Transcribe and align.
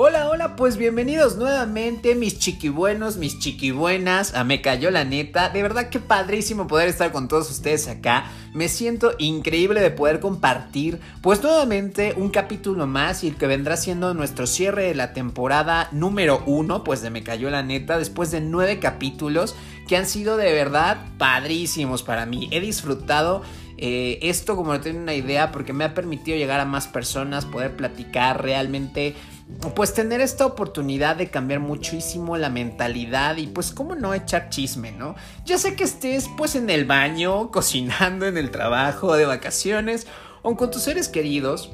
Hola, 0.00 0.28
hola, 0.28 0.54
pues 0.54 0.76
bienvenidos 0.76 1.34
nuevamente 1.38 2.14
mis 2.14 2.38
chiquibuenos, 2.38 3.16
mis 3.16 3.40
chiquibuenas, 3.40 4.32
a 4.32 4.44
Me 4.44 4.62
Cayó 4.62 4.92
la 4.92 5.04
Neta. 5.04 5.48
De 5.48 5.60
verdad 5.60 5.88
que 5.88 5.98
padrísimo 5.98 6.68
poder 6.68 6.88
estar 6.88 7.10
con 7.10 7.26
todos 7.26 7.50
ustedes 7.50 7.88
acá. 7.88 8.30
Me 8.54 8.68
siento 8.68 9.14
increíble 9.18 9.80
de 9.80 9.90
poder 9.90 10.20
compartir 10.20 11.00
pues 11.20 11.42
nuevamente 11.42 12.14
un 12.16 12.30
capítulo 12.30 12.86
más 12.86 13.24
y 13.24 13.28
el 13.30 13.34
que 13.34 13.48
vendrá 13.48 13.76
siendo 13.76 14.14
nuestro 14.14 14.46
cierre 14.46 14.84
de 14.84 14.94
la 14.94 15.12
temporada 15.14 15.88
número 15.90 16.44
uno 16.46 16.84
pues 16.84 17.02
de 17.02 17.10
Me 17.10 17.24
Cayó 17.24 17.50
la 17.50 17.64
Neta 17.64 17.98
después 17.98 18.30
de 18.30 18.40
nueve 18.40 18.78
capítulos 18.78 19.56
que 19.88 19.96
han 19.96 20.06
sido 20.06 20.36
de 20.36 20.52
verdad 20.52 21.06
padrísimos 21.18 22.04
para 22.04 22.24
mí. 22.24 22.46
He 22.52 22.60
disfrutado 22.60 23.42
eh, 23.78 24.18
esto 24.22 24.56
como 24.56 24.72
no 24.72 24.80
tengo 24.80 25.00
una 25.00 25.14
idea 25.14 25.52
porque 25.52 25.72
me 25.72 25.84
ha 25.84 25.94
permitido 25.94 26.36
llegar 26.36 26.60
a 26.60 26.64
más 26.64 26.88
personas, 26.88 27.46
poder 27.46 27.76
platicar 27.76 28.42
realmente 28.42 29.14
pues 29.74 29.94
tener 29.94 30.20
esta 30.20 30.44
oportunidad 30.44 31.16
de 31.16 31.30
cambiar 31.30 31.60
muchísimo 31.60 32.36
la 32.36 32.50
mentalidad 32.50 33.36
y 33.38 33.46
pues 33.46 33.72
cómo 33.72 33.94
no 33.94 34.12
echar 34.12 34.50
chisme, 34.50 34.92
¿no? 34.92 35.16
Ya 35.44 35.56
sé 35.56 35.74
que 35.74 35.84
estés 35.84 36.28
pues 36.36 36.54
en 36.54 36.68
el 36.70 36.84
baño, 36.84 37.50
cocinando, 37.52 38.26
en 38.26 38.36
el 38.36 38.50
trabajo, 38.50 39.14
de 39.16 39.26
vacaciones 39.26 40.06
o 40.42 40.56
con 40.56 40.70
tus 40.70 40.82
seres 40.82 41.08
queridos. 41.08 41.70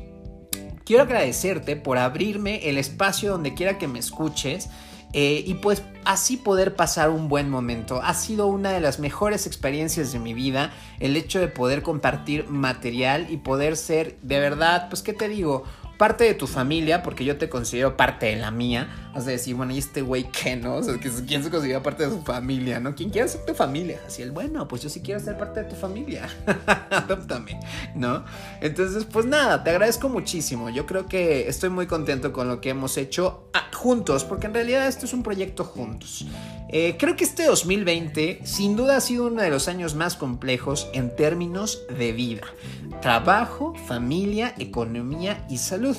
Quiero 0.85 1.03
agradecerte 1.03 1.77
por 1.77 1.99
abrirme 1.99 2.69
el 2.69 2.79
espacio 2.79 3.33
donde 3.33 3.55
quiera 3.55 3.79
que 3.79 3.89
me 3.89 3.99
escuches 3.99 4.69
eh, 5.15 5.43
y 5.47 5.55
pues 5.55 5.83
así 6.05 6.37
poder 6.37 6.77
pasar 6.77 7.09
un 7.09 7.29
buen 7.29 7.49
momento. 7.49 8.03
Ha 8.03 8.15
sido 8.15 8.47
una 8.49 8.71
de 8.71 8.81
las 8.81 8.99
mejores 8.99 9.47
experiencias 9.47 10.13
de 10.13 10.19
mi 10.19 10.35
vida 10.35 10.73
el 11.01 11.17
hecho 11.17 11.41
de 11.41 11.49
poder 11.49 11.83
compartir 11.83 12.49
material 12.49 13.29
y 13.31 13.39
poder 13.39 13.77
ser 13.77 14.17
de 14.23 14.41
verdad, 14.41 14.89
pues 14.91 15.03
qué 15.03 15.13
te 15.13 15.29
digo, 15.29 15.65
parte 15.99 16.25
de 16.25 16.35
tu 16.35 16.47
familia, 16.47 17.03
porque 17.03 17.25
yo 17.25 17.37
te 17.37 17.49
considero 17.49 17.97
parte 17.97 18.27
de 18.27 18.37
la 18.37 18.51
mía. 18.51 19.11
Vas 19.15 19.27
a 19.27 19.31
decir, 19.31 19.55
bueno, 19.55 19.73
¿y 19.73 19.79
este 19.79 20.03
güey 20.03 20.25
qué, 20.31 20.57
no? 20.57 20.77
O 20.77 20.83
sea, 20.83 20.95
¿quién 20.99 21.43
se 21.43 21.51
considera 21.51 21.83
parte 21.83 22.05
de 22.05 22.11
su 22.11 22.23
familia, 22.23 22.81
no? 22.81 22.95
¿Quién 22.95 23.11
quiere 23.11 23.29
ser 23.29 23.45
tu 23.45 23.55
familia? 23.55 24.01
Así 24.07 24.23
el 24.23 24.33
bueno, 24.33 24.67
pues 24.67 24.83
yo 24.83 24.89
sí 24.89 25.01
quiero 25.01 25.21
ser 25.21 25.39
parte 25.39 25.63
de 25.63 25.69
tu 25.69 25.77
familia. 25.77 26.29
Adóptame, 26.91 27.61
¿no? 27.95 28.25
Entonces, 28.61 29.05
pues 29.05 29.27
nada, 29.27 29.63
te 29.63 29.71
agradezco 29.71 30.09
muchísimo. 30.09 30.71
Yo 30.71 30.87
creo 30.87 31.07
que 31.07 31.49
estoy 31.49 31.71
muy 31.71 31.87
contento 31.87 32.33
con 32.33 32.49
lo 32.49 32.61
que 32.61 32.71
hemos 32.71 32.97
hecho 32.97 33.49
ah, 33.55 33.69
juntos, 33.73 34.25
porque 34.25 34.47
en 34.47 34.55
realidad 34.55 34.89
esto 34.89 35.07
es 35.07 35.13
un 35.13 35.23
proyecto 35.23 35.65
juntos. 35.65 36.27
Eh, 36.77 36.97
creo 36.99 37.15
que 37.15 37.23
este 37.23 37.45
2020 37.45 38.41
sin 38.43 38.75
duda 38.75 38.97
ha 38.97 39.01
sido 39.01 39.29
uno 39.29 39.41
de 39.41 39.49
los 39.49 39.69
años 39.69 39.95
más 39.95 40.17
complejos 40.17 40.89
en 40.93 41.15
términos 41.15 41.83
de 41.97 42.11
vida. 42.11 42.43
Trabajo, 43.01 43.75
familia, 43.87 44.57
economía 44.59 45.47
y 45.49 45.59
salud. 45.59 45.97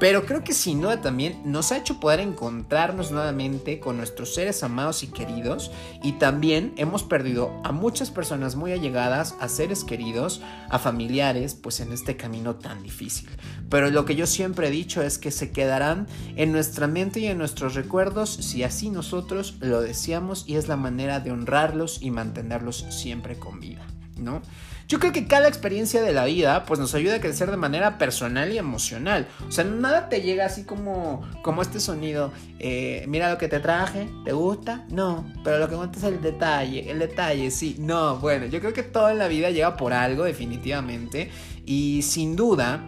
Pero 0.00 0.24
creo 0.24 0.42
que 0.42 0.54
sin 0.54 0.80
duda 0.80 1.02
también 1.02 1.42
nos 1.44 1.70
ha 1.70 1.76
hecho 1.76 2.00
poder 2.00 2.20
encontrarnos 2.20 3.10
nuevamente 3.10 3.80
con 3.80 3.98
nuestros 3.98 4.34
seres 4.34 4.62
amados 4.62 5.02
y 5.02 5.08
queridos 5.08 5.70
y 6.02 6.12
también 6.12 6.72
hemos 6.76 7.02
perdido 7.02 7.60
a 7.64 7.72
muchas 7.72 8.10
personas 8.10 8.56
muy 8.56 8.72
allegadas, 8.72 9.36
a 9.40 9.48
seres 9.48 9.84
queridos, 9.84 10.40
a 10.70 10.78
familiares, 10.78 11.54
pues 11.54 11.80
en 11.80 11.92
este 11.92 12.16
camino 12.16 12.56
tan 12.56 12.82
difícil. 12.82 13.28
Pero 13.68 13.90
lo 13.90 14.06
que 14.06 14.16
yo 14.16 14.26
siempre 14.26 14.68
he 14.68 14.70
dicho 14.70 15.02
es 15.02 15.18
que 15.18 15.30
se 15.30 15.50
quedarán 15.50 16.06
en 16.34 16.50
nuestra 16.50 16.86
mente 16.86 17.20
y 17.20 17.26
en 17.26 17.36
nuestros 17.36 17.74
recuerdos 17.74 18.30
si 18.30 18.62
así 18.62 18.88
nosotros 18.88 19.56
lo 19.60 19.82
deseamos 19.82 20.44
y 20.48 20.56
es 20.56 20.66
la 20.66 20.76
manera 20.76 21.20
de 21.20 21.30
honrarlos 21.30 22.00
y 22.00 22.10
mantenerlos 22.10 22.86
siempre 22.88 23.38
con 23.38 23.60
vida, 23.60 23.86
¿no? 24.20 24.42
Yo 24.90 24.98
creo 24.98 25.12
que 25.12 25.28
cada 25.28 25.46
experiencia 25.46 26.02
de 26.02 26.12
la 26.12 26.24
vida 26.24 26.64
pues 26.64 26.80
nos 26.80 26.96
ayuda 26.96 27.14
a 27.14 27.20
crecer 27.20 27.48
de 27.52 27.56
manera 27.56 27.96
personal 27.96 28.52
y 28.52 28.58
emocional. 28.58 29.28
O 29.48 29.52
sea, 29.52 29.62
nada 29.62 30.08
te 30.08 30.20
llega 30.20 30.46
así 30.46 30.64
como, 30.64 31.22
como 31.42 31.62
este 31.62 31.78
sonido. 31.78 32.32
Eh, 32.58 33.04
mira 33.06 33.30
lo 33.30 33.38
que 33.38 33.46
te 33.46 33.60
traje, 33.60 34.08
¿te 34.24 34.32
gusta? 34.32 34.84
No, 34.90 35.24
pero 35.44 35.58
lo 35.58 35.68
que 35.68 35.76
cuenta 35.76 35.98
es 35.98 36.04
el 36.04 36.20
detalle, 36.20 36.90
el 36.90 36.98
detalle, 36.98 37.52
sí. 37.52 37.76
No, 37.78 38.16
bueno, 38.16 38.46
yo 38.46 38.58
creo 38.58 38.72
que 38.72 38.82
todo 38.82 39.10
en 39.10 39.18
la 39.18 39.28
vida 39.28 39.50
llega 39.50 39.76
por 39.76 39.92
algo 39.92 40.24
definitivamente. 40.24 41.30
Y 41.64 42.02
sin 42.02 42.34
duda, 42.34 42.84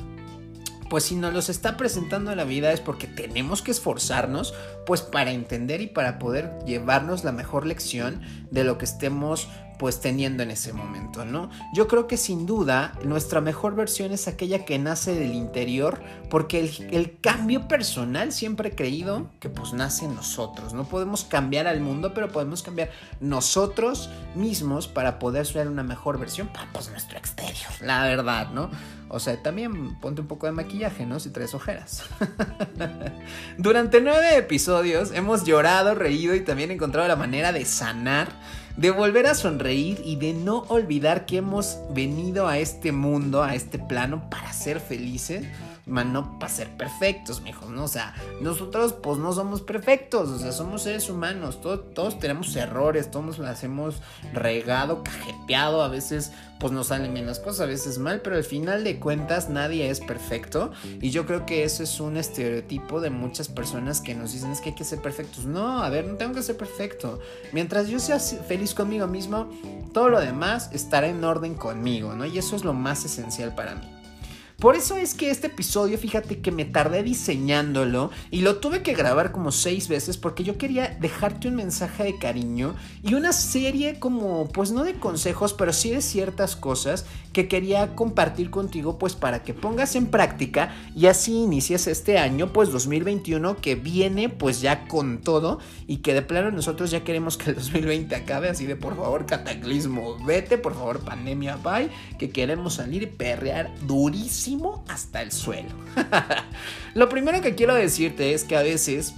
pues 0.92 1.04
si 1.04 1.14
nos 1.14 1.32
los 1.32 1.48
está 1.48 1.76
presentando 1.76 2.34
la 2.34 2.44
vida 2.44 2.72
es 2.72 2.80
porque 2.80 3.06
tenemos 3.06 3.62
que 3.62 3.70
esforzarnos 3.70 4.52
pues 4.84 5.00
para 5.00 5.30
entender 5.30 5.80
y 5.80 5.86
para 5.86 6.18
poder 6.18 6.58
llevarnos 6.66 7.22
la 7.24 7.32
mejor 7.32 7.64
lección 7.64 8.20
de 8.50 8.64
lo 8.64 8.76
que 8.76 8.84
estemos 8.84 9.48
pues 9.82 10.00
teniendo 10.00 10.44
en 10.44 10.52
ese 10.52 10.72
momento, 10.72 11.24
¿no? 11.24 11.50
Yo 11.74 11.88
creo 11.88 12.06
que 12.06 12.16
sin 12.16 12.46
duda 12.46 12.92
nuestra 13.02 13.40
mejor 13.40 13.74
versión 13.74 14.12
es 14.12 14.28
aquella 14.28 14.64
que 14.64 14.78
nace 14.78 15.12
del 15.12 15.34
interior, 15.34 16.00
porque 16.30 16.60
el, 16.92 17.18
cambio 17.20 17.66
personal 17.66 18.30
siempre 18.30 18.68
he 18.68 18.74
creído 18.76 19.28
que 19.40 19.48
pues 19.48 19.72
nace 19.72 20.04
en 20.04 20.14
nosotros, 20.14 20.72
no 20.72 20.84
podemos 20.84 21.24
cambiar 21.24 21.66
al 21.66 21.80
mundo, 21.80 22.14
pero 22.14 22.30
podemos 22.30 22.62
cambiar 22.62 22.92
nosotros 23.18 24.08
mismos 24.36 24.86
para 24.86 25.18
poder 25.18 25.46
ser 25.46 25.66
una 25.66 25.82
mejor 25.82 26.16
versión 26.16 26.46
para 26.46 26.72
pues 26.72 26.88
nuestro 26.88 27.18
exterior, 27.18 27.72
la 27.80 28.04
verdad, 28.04 28.52
¿no? 28.52 28.70
O 29.08 29.18
sea, 29.18 29.42
también 29.42 29.96
ponte 29.96 30.20
un 30.20 30.28
poco 30.28 30.46
de 30.46 30.52
maquillaje, 30.52 31.06
¿no? 31.06 31.18
Si 31.18 31.30
traes 31.30 31.54
ojeras. 31.54 32.04
Durante 33.58 34.00
nueve 34.00 34.36
episodios 34.36 35.10
hemos 35.10 35.42
llorado, 35.42 35.96
reído 35.96 36.36
y 36.36 36.40
también 36.42 36.70
encontrado 36.70 37.08
la 37.08 37.16
manera 37.16 37.50
de 37.50 37.64
sanar 37.64 38.28
de 38.76 38.90
volver 38.90 39.26
a 39.26 39.34
sonreír 39.34 40.00
y 40.04 40.16
de 40.16 40.32
no 40.32 40.60
olvidar 40.68 41.26
que 41.26 41.38
hemos 41.38 41.78
venido 41.90 42.48
a 42.48 42.58
este 42.58 42.92
mundo, 42.92 43.42
a 43.42 43.54
este 43.54 43.78
plano 43.78 44.28
para 44.30 44.52
ser 44.52 44.80
felices 44.80 45.44
no 45.86 46.38
para 46.38 46.52
ser 46.52 46.76
perfectos, 46.76 47.40
mijos, 47.40 47.70
¿no? 47.70 47.84
O 47.84 47.88
sea, 47.88 48.14
nosotros 48.40 48.92
pues 48.92 49.18
no 49.18 49.32
somos 49.32 49.62
perfectos, 49.62 50.28
o 50.28 50.38
sea, 50.38 50.52
somos 50.52 50.82
seres 50.82 51.10
humanos, 51.10 51.60
todos, 51.60 52.18
tenemos 52.18 52.54
errores, 52.54 53.10
todos 53.10 53.38
las 53.38 53.64
hemos 53.64 53.96
regado, 54.32 55.02
cajeteado, 55.02 55.82
a 55.82 55.88
veces 55.88 56.32
pues 56.60 56.72
nos 56.72 56.88
salen 56.88 57.12
bien 57.12 57.26
las 57.26 57.40
cosas, 57.40 57.62
a 57.62 57.66
veces 57.66 57.98
mal, 57.98 58.20
pero 58.20 58.36
al 58.36 58.44
final 58.44 58.84
de 58.84 59.00
cuentas 59.00 59.48
nadie 59.48 59.90
es 59.90 59.98
perfecto 59.98 60.70
y 61.00 61.10
yo 61.10 61.26
creo 61.26 61.44
que 61.44 61.64
eso 61.64 61.82
es 61.82 61.98
un 61.98 62.16
estereotipo 62.16 63.00
de 63.00 63.10
muchas 63.10 63.48
personas 63.48 64.00
que 64.00 64.14
nos 64.14 64.32
dicen 64.32 64.52
es 64.52 64.60
que 64.60 64.68
hay 64.68 64.74
que 64.76 64.84
ser 64.84 65.02
perfectos. 65.02 65.44
No, 65.44 65.82
a 65.82 65.88
ver, 65.88 66.06
no 66.06 66.14
tengo 66.14 66.34
que 66.34 66.42
ser 66.42 66.56
perfecto. 66.56 67.18
Mientras 67.52 67.88
yo 67.88 67.98
sea 67.98 68.20
feliz 68.20 68.74
conmigo 68.74 69.08
mismo, 69.08 69.50
todo 69.92 70.08
lo 70.08 70.20
demás 70.20 70.70
estará 70.72 71.08
en 71.08 71.24
orden 71.24 71.54
conmigo, 71.54 72.14
¿no? 72.14 72.24
Y 72.26 72.38
eso 72.38 72.54
es 72.54 72.64
lo 72.64 72.72
más 72.72 73.04
esencial 73.04 73.56
para 73.56 73.74
mí. 73.74 74.01
Por 74.62 74.76
eso 74.76 74.96
es 74.96 75.14
que 75.14 75.28
este 75.32 75.48
episodio, 75.48 75.98
fíjate 75.98 76.38
que 76.38 76.52
me 76.52 76.64
tardé 76.64 77.02
diseñándolo 77.02 78.12
y 78.30 78.42
lo 78.42 78.58
tuve 78.58 78.82
que 78.82 78.94
grabar 78.94 79.32
como 79.32 79.50
seis 79.50 79.88
veces 79.88 80.16
porque 80.16 80.44
yo 80.44 80.56
quería 80.56 80.96
dejarte 81.00 81.48
un 81.48 81.56
mensaje 81.56 82.04
de 82.04 82.16
cariño 82.16 82.76
y 83.02 83.14
una 83.14 83.32
serie 83.32 83.98
como, 83.98 84.46
pues 84.46 84.70
no 84.70 84.84
de 84.84 84.94
consejos, 84.94 85.52
pero 85.52 85.72
sí 85.72 85.90
de 85.90 86.00
ciertas 86.00 86.54
cosas 86.54 87.06
que 87.32 87.48
quería 87.48 87.96
compartir 87.96 88.50
contigo, 88.50 88.98
pues 88.98 89.16
para 89.16 89.42
que 89.42 89.52
pongas 89.52 89.96
en 89.96 90.06
práctica 90.06 90.72
y 90.94 91.06
así 91.06 91.32
inicies 91.42 91.88
este 91.88 92.18
año, 92.18 92.52
pues 92.52 92.70
2021 92.70 93.56
que 93.56 93.74
viene 93.74 94.28
pues 94.28 94.60
ya 94.60 94.86
con 94.86 95.22
todo 95.22 95.58
y 95.88 95.96
que 95.98 96.14
de 96.14 96.22
plano 96.22 96.52
nosotros 96.52 96.92
ya 96.92 97.02
queremos 97.02 97.36
que 97.36 97.50
el 97.50 97.56
2020 97.56 98.14
acabe 98.14 98.48
así 98.48 98.66
de 98.66 98.76
por 98.76 98.94
favor 98.94 99.26
cataclismo, 99.26 100.24
vete, 100.24 100.56
por 100.56 100.74
favor 100.74 101.00
pandemia, 101.00 101.56
bye, 101.56 101.90
que 102.20 102.30
queremos 102.30 102.74
salir 102.74 103.02
y 103.02 103.06
perrear 103.06 103.68
durísimo 103.88 104.51
hasta 104.88 105.22
el 105.22 105.32
suelo. 105.32 105.70
Lo 106.94 107.08
primero 107.08 107.40
que 107.40 107.54
quiero 107.54 107.74
decirte 107.74 108.34
es 108.34 108.44
que 108.44 108.56
a 108.56 108.62
veces 108.62 109.14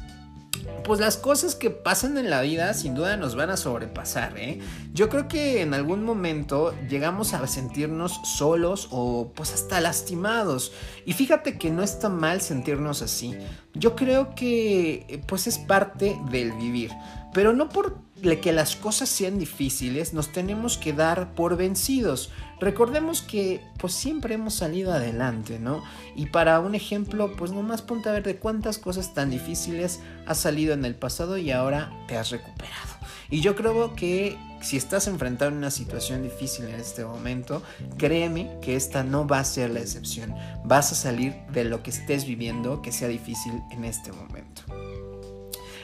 pues 0.84 1.00
las 1.00 1.16
cosas 1.16 1.54
que 1.54 1.70
pasan 1.70 2.18
en 2.18 2.28
la 2.28 2.42
vida 2.42 2.72
sin 2.74 2.94
duda 2.94 3.16
nos 3.16 3.34
van 3.34 3.50
a 3.50 3.56
sobrepasar, 3.56 4.38
¿eh? 4.38 4.60
Yo 4.92 5.08
creo 5.08 5.28
que 5.28 5.62
en 5.62 5.72
algún 5.72 6.04
momento 6.04 6.74
llegamos 6.88 7.32
a 7.32 7.46
sentirnos 7.46 8.20
solos 8.24 8.88
o 8.90 9.32
pues 9.34 9.54
hasta 9.54 9.80
lastimados. 9.80 10.72
Y 11.06 11.14
fíjate 11.14 11.58
que 11.58 11.70
no 11.70 11.82
está 11.82 12.10
mal 12.10 12.42
sentirnos 12.42 13.00
así. 13.00 13.34
Yo 13.72 13.96
creo 13.96 14.34
que 14.34 15.22
pues 15.26 15.46
es 15.46 15.58
parte 15.58 16.18
del 16.30 16.52
vivir. 16.52 16.90
Pero 17.32 17.52
no 17.52 17.68
por 17.68 18.04
que 18.40 18.52
las 18.52 18.76
cosas 18.76 19.08
sean 19.08 19.38
difíciles, 19.38 20.14
nos 20.14 20.32
tenemos 20.32 20.78
que 20.78 20.92
dar 20.92 21.34
por 21.34 21.56
vencidos. 21.56 22.30
Recordemos 22.60 23.22
que 23.22 23.60
pues 23.78 23.92
siempre 23.92 24.34
hemos 24.34 24.54
salido 24.54 24.92
adelante, 24.92 25.58
¿no? 25.58 25.82
Y 26.14 26.26
para 26.26 26.60
un 26.60 26.74
ejemplo, 26.74 27.34
pues 27.36 27.52
nomás 27.52 27.82
ponte 27.82 28.08
a 28.08 28.12
ver 28.12 28.22
de 28.22 28.36
cuántas 28.36 28.78
cosas 28.78 29.14
tan 29.14 29.30
difíciles 29.30 30.00
has 30.26 30.38
salido 30.38 30.72
en 30.74 30.84
el 30.84 30.94
pasado 30.94 31.36
y 31.36 31.50
ahora 31.50 31.92
te 32.06 32.16
has 32.16 32.30
recuperado. 32.30 32.94
Y 33.30 33.40
yo 33.40 33.56
creo 33.56 33.94
que 33.94 34.38
si 34.60 34.76
estás 34.76 35.08
enfrentando 35.08 35.58
una 35.58 35.70
situación 35.70 36.22
difícil 36.22 36.66
en 36.66 36.76
este 36.76 37.04
momento, 37.04 37.62
créeme 37.98 38.58
que 38.62 38.76
esta 38.76 39.02
no 39.02 39.26
va 39.26 39.40
a 39.40 39.44
ser 39.44 39.70
la 39.70 39.80
excepción. 39.80 40.34
Vas 40.64 40.92
a 40.92 40.94
salir 40.94 41.34
de 41.52 41.64
lo 41.64 41.82
que 41.82 41.90
estés 41.90 42.26
viviendo 42.26 42.80
que 42.80 42.92
sea 42.92 43.08
difícil 43.08 43.60
en 43.70 43.84
este 43.84 44.12
momento. 44.12 44.62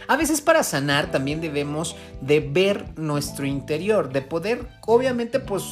A 0.08 0.16
veces 0.16 0.40
para 0.40 0.62
sanar 0.64 1.10
también 1.10 1.40
debemos 1.40 1.94
de 2.20 2.40
ver 2.40 2.98
nuestro 2.98 3.46
interior, 3.46 4.12
de 4.12 4.22
poder 4.22 4.66
obviamente 4.86 5.38
pues 5.38 5.64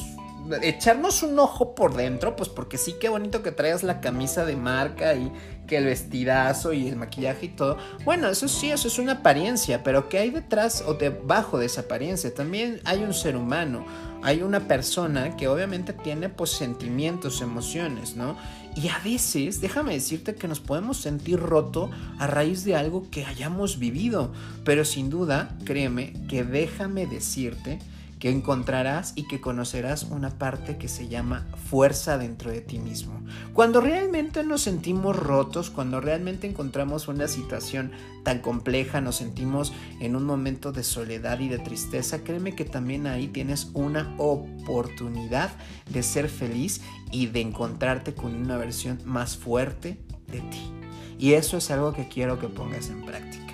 echarnos 0.61 1.23
un 1.23 1.37
ojo 1.39 1.75
por 1.75 1.95
dentro, 1.95 2.35
pues 2.35 2.49
porque 2.49 2.77
sí, 2.77 2.95
qué 2.99 3.09
bonito 3.09 3.43
que 3.43 3.51
traigas 3.51 3.83
la 3.83 4.01
camisa 4.01 4.45
de 4.45 4.55
marca 4.55 5.13
y 5.15 5.31
que 5.67 5.77
el 5.77 5.85
vestidazo 5.85 6.73
y 6.73 6.87
el 6.87 6.95
maquillaje 6.95 7.45
y 7.45 7.49
todo. 7.49 7.77
Bueno, 8.03 8.27
eso 8.27 8.47
sí, 8.47 8.71
eso 8.71 8.87
es 8.87 8.97
una 8.97 9.13
apariencia, 9.13 9.83
pero 9.83 10.09
¿qué 10.09 10.17
hay 10.17 10.31
detrás 10.31 10.83
o 10.85 10.95
debajo 10.95 11.59
de 11.59 11.67
esa 11.67 11.81
apariencia? 11.81 12.33
También 12.33 12.81
hay 12.85 13.03
un 13.03 13.13
ser 13.13 13.35
humano, 13.35 13.85
hay 14.23 14.41
una 14.41 14.67
persona 14.67 15.37
que 15.37 15.47
obviamente 15.47 15.93
tiene 15.93 16.29
pues 16.29 16.51
sentimientos, 16.51 17.41
emociones, 17.41 18.15
¿no? 18.15 18.35
Y 18.75 18.87
a 18.89 18.99
veces, 18.99 19.61
déjame 19.61 19.93
decirte 19.93 20.35
que 20.35 20.47
nos 20.47 20.59
podemos 20.59 20.97
sentir 20.97 21.39
roto 21.39 21.89
a 22.17 22.27
raíz 22.27 22.63
de 22.63 22.75
algo 22.75 23.09
que 23.11 23.25
hayamos 23.25 23.77
vivido, 23.77 24.31
pero 24.63 24.85
sin 24.85 25.09
duda, 25.09 25.55
créeme 25.65 26.13
que 26.27 26.43
déjame 26.43 27.05
decirte 27.05 27.79
que 28.19 28.29
encontrarás 28.29 29.13
y 29.15 29.27
que 29.27 29.39
conocerás 29.39 30.03
una 30.03 30.29
parte 30.37 30.77
que 30.77 30.87
se 30.87 31.07
llama 31.07 31.47
fuerza 31.69 32.17
dentro 32.17 32.51
de 32.51 32.61
ti 32.61 32.77
mismo. 32.77 33.21
Cuando 33.53 33.79
realmente 33.79 34.43
nos 34.43 34.61
sentimos 34.61 35.15
rotos, 35.15 35.69
cuando 35.69 36.01
realmente 36.01 36.45
encontramos 36.45 37.07
una 37.07 37.27
situación 37.27 37.91
tan 38.23 38.39
compleja, 38.39 38.99
nos 38.99 39.15
sentimos 39.15 39.71
en 40.01 40.15
un 40.15 40.25
momento 40.25 40.71
de 40.71 40.83
soledad 40.83 41.39
y 41.39 41.47
de 41.47 41.59
tristeza, 41.59 42.23
créeme 42.23 42.55
que 42.55 42.65
también 42.65 43.07
ahí 43.07 43.27
tienes 43.27 43.69
una 43.73 44.13
oportunidad 44.17 45.51
de 45.89 46.03
ser 46.03 46.29
feliz 46.29 46.81
y 47.11 47.27
de 47.27 47.41
encontrarte 47.41 48.13
con 48.13 48.35
una 48.35 48.57
versión 48.57 48.99
más 49.05 49.37
fuerte 49.37 49.97
de 50.27 50.41
ti. 50.41 50.71
Y 51.17 51.33
eso 51.33 51.57
es 51.57 51.71
algo 51.71 51.93
que 51.93 52.07
quiero 52.07 52.39
que 52.39 52.47
pongas 52.47 52.89
en 52.89 53.05
práctica. 53.05 53.48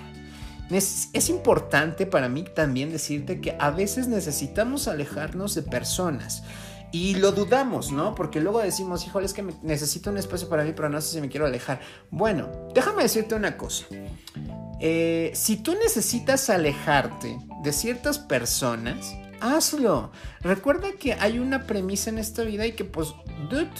Es, 0.70 1.28
importante 1.28 2.06
para 2.06 2.28
mí 2.28 2.44
también 2.44 2.90
decirte 2.90 3.40
que 3.40 3.56
a 3.58 3.70
veces 3.70 4.08
necesitamos 4.08 4.88
alejarnos 4.88 5.54
de 5.54 5.62
personas. 5.62 6.42
Y 6.92 7.16
lo 7.16 7.32
dudamos, 7.32 7.92
¿no? 7.92 8.14
Porque 8.14 8.40
luego 8.40 8.60
decimos, 8.62 9.06
híjole, 9.06 9.26
es 9.26 9.32
que 9.32 9.44
necesito 9.62 10.10
un 10.10 10.18
espacio 10.18 10.48
para 10.48 10.64
mí, 10.64 10.72
pero 10.74 10.88
no 10.88 11.00
sé 11.00 11.14
si 11.14 11.20
me 11.20 11.28
quiero 11.28 11.46
alejar. 11.46 11.80
Bueno, 12.10 12.48
déjame 12.74 13.02
decirte 13.02 13.34
una 13.34 13.56
cosa. 13.56 13.86
Eh, 14.80 15.30
si 15.34 15.56
tú 15.56 15.74
necesitas 15.74 16.48
alejarte 16.48 17.38
de 17.62 17.72
ciertas 17.72 18.18
personas, 18.18 19.14
hazlo. 19.40 20.10
Recuerda 20.40 20.92
que 20.98 21.14
hay 21.14 21.38
una 21.38 21.66
premisa 21.66 22.10
en 22.10 22.18
esta 22.18 22.42
vida 22.42 22.66
y 22.66 22.72
que, 22.72 22.84
pues, 22.84 23.14
dude, 23.50 23.70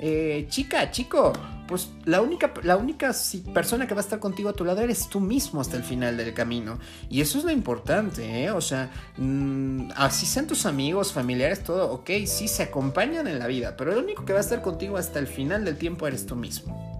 eh, 0.00 0.46
chica, 0.48 0.90
chico, 0.90 1.32
pues 1.66 1.90
la 2.04 2.20
única, 2.20 2.52
la 2.62 2.76
única 2.76 3.12
persona 3.52 3.86
que 3.86 3.94
va 3.94 4.00
a 4.00 4.04
estar 4.04 4.18
contigo 4.18 4.50
a 4.50 4.52
tu 4.52 4.64
lado 4.64 4.82
eres 4.82 5.08
tú 5.08 5.20
mismo 5.20 5.60
hasta 5.60 5.76
el 5.76 5.82
final 5.82 6.16
del 6.16 6.34
camino. 6.34 6.78
Y 7.08 7.20
eso 7.20 7.38
es 7.38 7.44
lo 7.44 7.50
importante, 7.50 8.44
¿eh? 8.44 8.50
O 8.50 8.60
sea, 8.60 8.90
mm, 9.16 9.90
así 9.96 10.26
sean 10.26 10.46
tus 10.46 10.66
amigos, 10.66 11.12
familiares, 11.12 11.64
todo, 11.64 11.90
ok, 11.92 12.10
sí 12.26 12.48
se 12.48 12.64
acompañan 12.64 13.26
en 13.28 13.38
la 13.38 13.46
vida, 13.46 13.76
pero 13.76 13.92
el 13.92 13.98
único 13.98 14.24
que 14.24 14.32
va 14.32 14.40
a 14.40 14.42
estar 14.42 14.62
contigo 14.62 14.96
hasta 14.96 15.18
el 15.18 15.26
final 15.26 15.64
del 15.64 15.76
tiempo 15.76 16.06
eres 16.06 16.26
tú 16.26 16.36
mismo. 16.36 16.94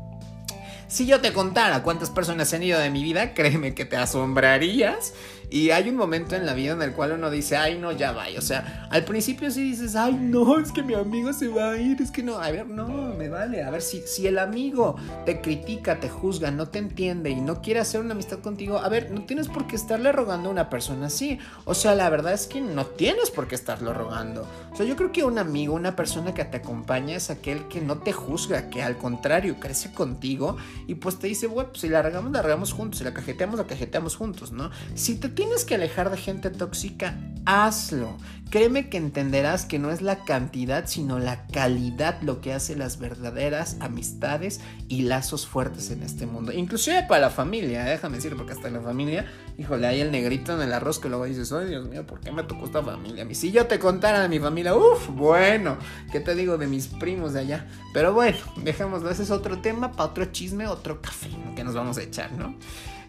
Si 0.86 1.06
yo 1.06 1.20
te 1.20 1.32
contara 1.32 1.82
cuántas 1.82 2.10
personas 2.10 2.52
han 2.54 2.62
ido 2.62 2.78
de 2.78 2.90
mi 2.90 3.02
vida, 3.02 3.34
créeme 3.34 3.74
que 3.74 3.84
te 3.84 3.96
asombrarías 3.96 5.12
y 5.54 5.70
hay 5.70 5.88
un 5.88 5.94
momento 5.94 6.34
en 6.34 6.46
la 6.46 6.52
vida 6.52 6.72
en 6.72 6.82
el 6.82 6.94
cual 6.94 7.12
uno 7.12 7.30
dice, 7.30 7.56
ay, 7.56 7.78
no, 7.78 7.92
ya 7.92 8.10
va. 8.10 8.24
O 8.36 8.40
sea, 8.40 8.88
al 8.90 9.04
principio 9.04 9.52
sí 9.52 9.62
dices, 9.62 9.94
ay, 9.94 10.14
no, 10.14 10.58
es 10.58 10.72
que 10.72 10.82
mi 10.82 10.94
amigo 10.94 11.32
se 11.32 11.46
va 11.46 11.70
a 11.70 11.76
ir, 11.76 12.02
es 12.02 12.10
que 12.10 12.24
no, 12.24 12.38
a 12.38 12.50
ver, 12.50 12.66
no, 12.66 12.88
me 13.16 13.28
vale. 13.28 13.62
A 13.62 13.70
ver, 13.70 13.80
si, 13.80 14.00
si 14.00 14.26
el 14.26 14.40
amigo 14.40 14.96
te 15.24 15.40
critica, 15.40 16.00
te 16.00 16.08
juzga, 16.08 16.50
no 16.50 16.66
te 16.66 16.80
entiende 16.80 17.30
y 17.30 17.36
no 17.36 17.62
quiere 17.62 17.78
hacer 17.78 18.00
una 18.00 18.14
amistad 18.14 18.40
contigo, 18.40 18.78
a 18.78 18.88
ver, 18.88 19.12
no 19.12 19.26
tienes 19.26 19.46
por 19.46 19.68
qué 19.68 19.76
estarle 19.76 20.10
rogando 20.10 20.48
a 20.48 20.52
una 20.52 20.68
persona 20.68 21.06
así. 21.06 21.38
O 21.66 21.74
sea, 21.74 21.94
la 21.94 22.10
verdad 22.10 22.32
es 22.32 22.48
que 22.48 22.60
no 22.60 22.86
tienes 22.86 23.30
por 23.30 23.46
qué 23.46 23.54
estarlo 23.54 23.94
rogando. 23.94 24.48
O 24.72 24.76
sea, 24.76 24.84
yo 24.84 24.96
creo 24.96 25.12
que 25.12 25.22
un 25.22 25.38
amigo, 25.38 25.74
una 25.74 25.94
persona 25.94 26.34
que 26.34 26.44
te 26.44 26.56
acompaña 26.56 27.14
es 27.14 27.30
aquel 27.30 27.68
que 27.68 27.80
no 27.80 27.98
te 27.98 28.12
juzga, 28.12 28.70
que 28.70 28.82
al 28.82 28.96
contrario 28.96 29.60
crece 29.60 29.92
contigo 29.92 30.56
y 30.88 30.96
pues 30.96 31.20
te 31.20 31.28
dice, 31.28 31.46
bueno, 31.46 31.70
pues 31.70 31.82
si 31.82 31.88
la 31.88 32.02
regamos, 32.02 32.32
la 32.32 32.42
regamos 32.42 32.72
juntos, 32.72 32.98
si 32.98 33.04
la 33.04 33.14
cajeteamos, 33.14 33.56
la 33.56 33.68
cajeteamos 33.68 34.16
juntos, 34.16 34.50
¿no? 34.50 34.72
Si 34.96 35.14
te 35.14 35.28
tienes 35.44 35.66
que 35.66 35.74
alejar 35.74 36.10
de 36.10 36.16
gente 36.16 36.48
tóxica, 36.48 37.18
hazlo. 37.44 38.16
Créeme 38.48 38.88
que 38.88 38.96
entenderás 38.96 39.66
que 39.66 39.78
no 39.78 39.90
es 39.90 40.00
la 40.00 40.24
cantidad, 40.24 40.86
sino 40.86 41.18
la 41.18 41.46
calidad 41.48 42.22
lo 42.22 42.40
que 42.40 42.54
hace 42.54 42.76
las 42.76 42.98
verdaderas 42.98 43.76
amistades 43.80 44.62
y 44.88 45.02
lazos 45.02 45.46
fuertes 45.46 45.90
en 45.90 46.02
este 46.02 46.24
mundo. 46.24 46.50
Inclusive 46.50 47.02
para 47.06 47.20
la 47.20 47.30
familia, 47.30 47.86
¿eh? 47.86 47.90
déjame 47.90 48.16
decir, 48.16 48.34
porque 48.36 48.52
hasta 48.52 48.70
la 48.70 48.80
familia, 48.80 49.26
híjole, 49.58 49.86
hay 49.86 50.00
el 50.00 50.12
negrito 50.12 50.54
en 50.54 50.62
el 50.62 50.72
arroz 50.72 50.98
que 50.98 51.10
luego 51.10 51.26
dices, 51.26 51.52
ay 51.52 51.68
Dios 51.68 51.86
mío, 51.88 52.06
¿por 52.06 52.20
qué 52.20 52.32
me 52.32 52.44
tocó 52.44 52.64
esta 52.64 52.82
familia? 52.82 53.26
Si 53.34 53.52
yo 53.52 53.66
te 53.66 53.78
contara 53.78 54.22
de 54.22 54.30
mi 54.30 54.38
familia, 54.38 54.74
uff, 54.74 55.10
bueno, 55.10 55.76
¿qué 56.10 56.20
te 56.20 56.34
digo 56.34 56.56
de 56.56 56.68
mis 56.68 56.86
primos 56.86 57.34
de 57.34 57.40
allá? 57.40 57.66
Pero 57.92 58.14
bueno, 58.14 58.38
dejémoslo, 58.62 59.10
ese 59.10 59.24
es 59.24 59.30
otro 59.30 59.60
tema, 59.60 59.92
para 59.92 60.10
otro 60.10 60.24
chisme, 60.26 60.66
otro 60.66 61.02
café 61.02 61.28
que 61.54 61.64
nos 61.64 61.74
vamos 61.74 61.98
a 61.98 62.02
echar, 62.02 62.32
¿no? 62.32 62.56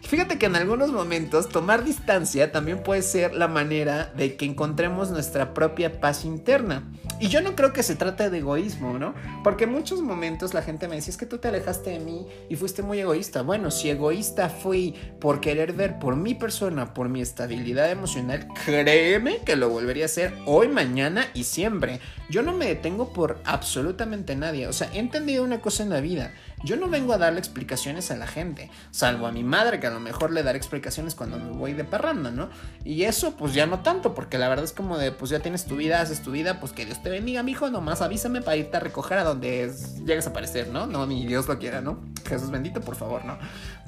Fíjate 0.06 0.38
que 0.38 0.46
en 0.46 0.54
algunos 0.54 0.92
momentos 0.92 1.48
tomar 1.48 1.82
distancia 1.82 2.52
también 2.52 2.82
puede 2.84 3.02
ser 3.02 3.34
la 3.34 3.48
manera 3.48 4.12
de 4.16 4.36
que 4.36 4.44
encontremos 4.44 5.10
nuestra 5.10 5.52
propia 5.52 6.00
paz 6.00 6.24
interna. 6.24 6.84
Y 7.18 7.26
yo 7.28 7.40
no 7.40 7.56
creo 7.56 7.72
que 7.72 7.82
se 7.82 7.96
trate 7.96 8.30
de 8.30 8.38
egoísmo, 8.38 8.98
¿no? 9.00 9.14
Porque 9.42 9.64
en 9.64 9.72
muchos 9.72 10.02
momentos 10.02 10.54
la 10.54 10.62
gente 10.62 10.86
me 10.86 10.94
decía, 10.94 11.10
es 11.10 11.16
que 11.16 11.26
tú 11.26 11.38
te 11.38 11.48
alejaste 11.48 11.90
de 11.90 11.98
mí 11.98 12.26
y 12.48 12.54
fuiste 12.54 12.82
muy 12.82 13.00
egoísta. 13.00 13.42
Bueno, 13.42 13.72
si 13.72 13.90
egoísta 13.90 14.48
fui 14.48 14.94
por 15.18 15.40
querer 15.40 15.72
ver 15.72 15.98
por 15.98 16.14
mi 16.14 16.34
persona, 16.34 16.94
por 16.94 17.08
mi 17.08 17.20
estabilidad 17.20 17.90
emocional, 17.90 18.46
créeme 18.64 19.38
que 19.38 19.56
lo 19.56 19.70
volvería 19.70 20.04
a 20.04 20.06
hacer 20.06 20.34
hoy, 20.46 20.68
mañana 20.68 21.26
y 21.34 21.44
siempre. 21.44 22.00
Yo 22.30 22.42
no 22.42 22.52
me 22.52 22.66
detengo 22.66 23.12
por 23.12 23.40
absolutamente 23.44 24.36
nadie. 24.36 24.68
O 24.68 24.72
sea, 24.72 24.88
he 24.92 24.98
entendido 24.98 25.42
una 25.42 25.60
cosa 25.60 25.82
en 25.82 25.90
la 25.90 26.00
vida. 26.00 26.32
Yo 26.66 26.76
no 26.76 26.88
vengo 26.88 27.12
a 27.12 27.18
darle 27.18 27.38
explicaciones 27.38 28.10
a 28.10 28.16
la 28.16 28.26
gente, 28.26 28.72
salvo 28.90 29.28
a 29.28 29.32
mi 29.32 29.44
madre 29.44 29.78
que 29.78 29.86
a 29.86 29.90
lo 29.90 30.00
mejor 30.00 30.32
le 30.32 30.42
daré 30.42 30.58
explicaciones 30.58 31.14
cuando 31.14 31.38
me 31.38 31.52
voy 31.52 31.74
de 31.74 31.84
parranda, 31.84 32.32
¿no? 32.32 32.48
Y 32.84 33.04
eso 33.04 33.36
pues 33.36 33.54
ya 33.54 33.66
no 33.66 33.82
tanto, 33.82 34.14
porque 34.14 34.36
la 34.36 34.48
verdad 34.48 34.64
es 34.64 34.72
como 34.72 34.98
de, 34.98 35.12
pues 35.12 35.30
ya 35.30 35.38
tienes 35.38 35.66
tu 35.66 35.76
vida, 35.76 36.00
haces 36.00 36.22
tu 36.22 36.32
vida, 36.32 36.58
pues 36.58 36.72
que 36.72 36.84
Dios 36.84 37.00
te 37.04 37.08
bendiga, 37.08 37.44
mijo, 37.44 37.70
nomás 37.70 38.02
avísame 38.02 38.40
para 38.42 38.56
irte 38.56 38.76
a 38.78 38.80
recoger 38.80 39.18
a 39.18 39.22
donde 39.22 39.72
llegues 40.04 40.26
a 40.26 40.30
aparecer, 40.30 40.66
¿no? 40.66 40.88
No, 40.88 41.06
ni 41.06 41.24
Dios 41.24 41.46
lo 41.46 41.56
quiera, 41.60 41.80
¿no? 41.80 42.00
Jesús 42.26 42.50
bendito, 42.50 42.80
por 42.80 42.96
favor, 42.96 43.24
¿no? 43.24 43.38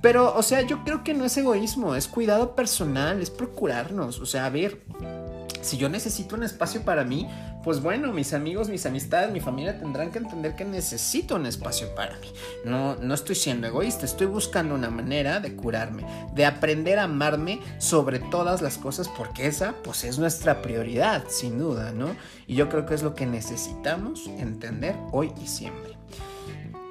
Pero, 0.00 0.32
o 0.36 0.44
sea, 0.44 0.62
yo 0.62 0.84
creo 0.84 1.02
que 1.02 1.14
no 1.14 1.24
es 1.24 1.36
egoísmo, 1.36 1.96
es 1.96 2.06
cuidado 2.06 2.54
personal, 2.54 3.20
es 3.20 3.30
procurarnos, 3.30 4.20
o 4.20 4.26
sea, 4.26 4.46
a 4.46 4.50
ver 4.50 4.84
si 5.62 5.76
yo 5.76 5.88
necesito 5.88 6.36
un 6.36 6.42
espacio 6.42 6.82
para 6.82 7.04
mí, 7.04 7.28
pues 7.62 7.82
bueno, 7.82 8.12
mis 8.12 8.32
amigos, 8.32 8.68
mis 8.68 8.86
amistades, 8.86 9.32
mi 9.32 9.40
familia 9.40 9.78
tendrán 9.78 10.10
que 10.10 10.18
entender 10.18 10.56
que 10.56 10.64
necesito 10.64 11.36
un 11.36 11.46
espacio 11.46 11.94
para 11.94 12.16
mí. 12.18 12.32
No, 12.64 12.96
no 12.96 13.14
estoy 13.14 13.34
siendo 13.34 13.66
egoísta, 13.66 14.06
estoy 14.06 14.26
buscando 14.26 14.74
una 14.74 14.90
manera 14.90 15.40
de 15.40 15.54
curarme, 15.54 16.04
de 16.34 16.46
aprender 16.46 16.98
a 16.98 17.04
amarme 17.04 17.60
sobre 17.78 18.20
todas 18.20 18.62
las 18.62 18.78
cosas, 18.78 19.08
porque 19.08 19.46
esa 19.46 19.74
pues 19.82 20.04
es 20.04 20.18
nuestra 20.18 20.62
prioridad, 20.62 21.24
sin 21.28 21.58
duda, 21.58 21.92
¿no? 21.92 22.16
Y 22.46 22.54
yo 22.54 22.68
creo 22.68 22.86
que 22.86 22.94
es 22.94 23.02
lo 23.02 23.14
que 23.14 23.26
necesitamos 23.26 24.26
entender 24.38 24.96
hoy 25.12 25.32
y 25.42 25.46
siempre. 25.46 25.97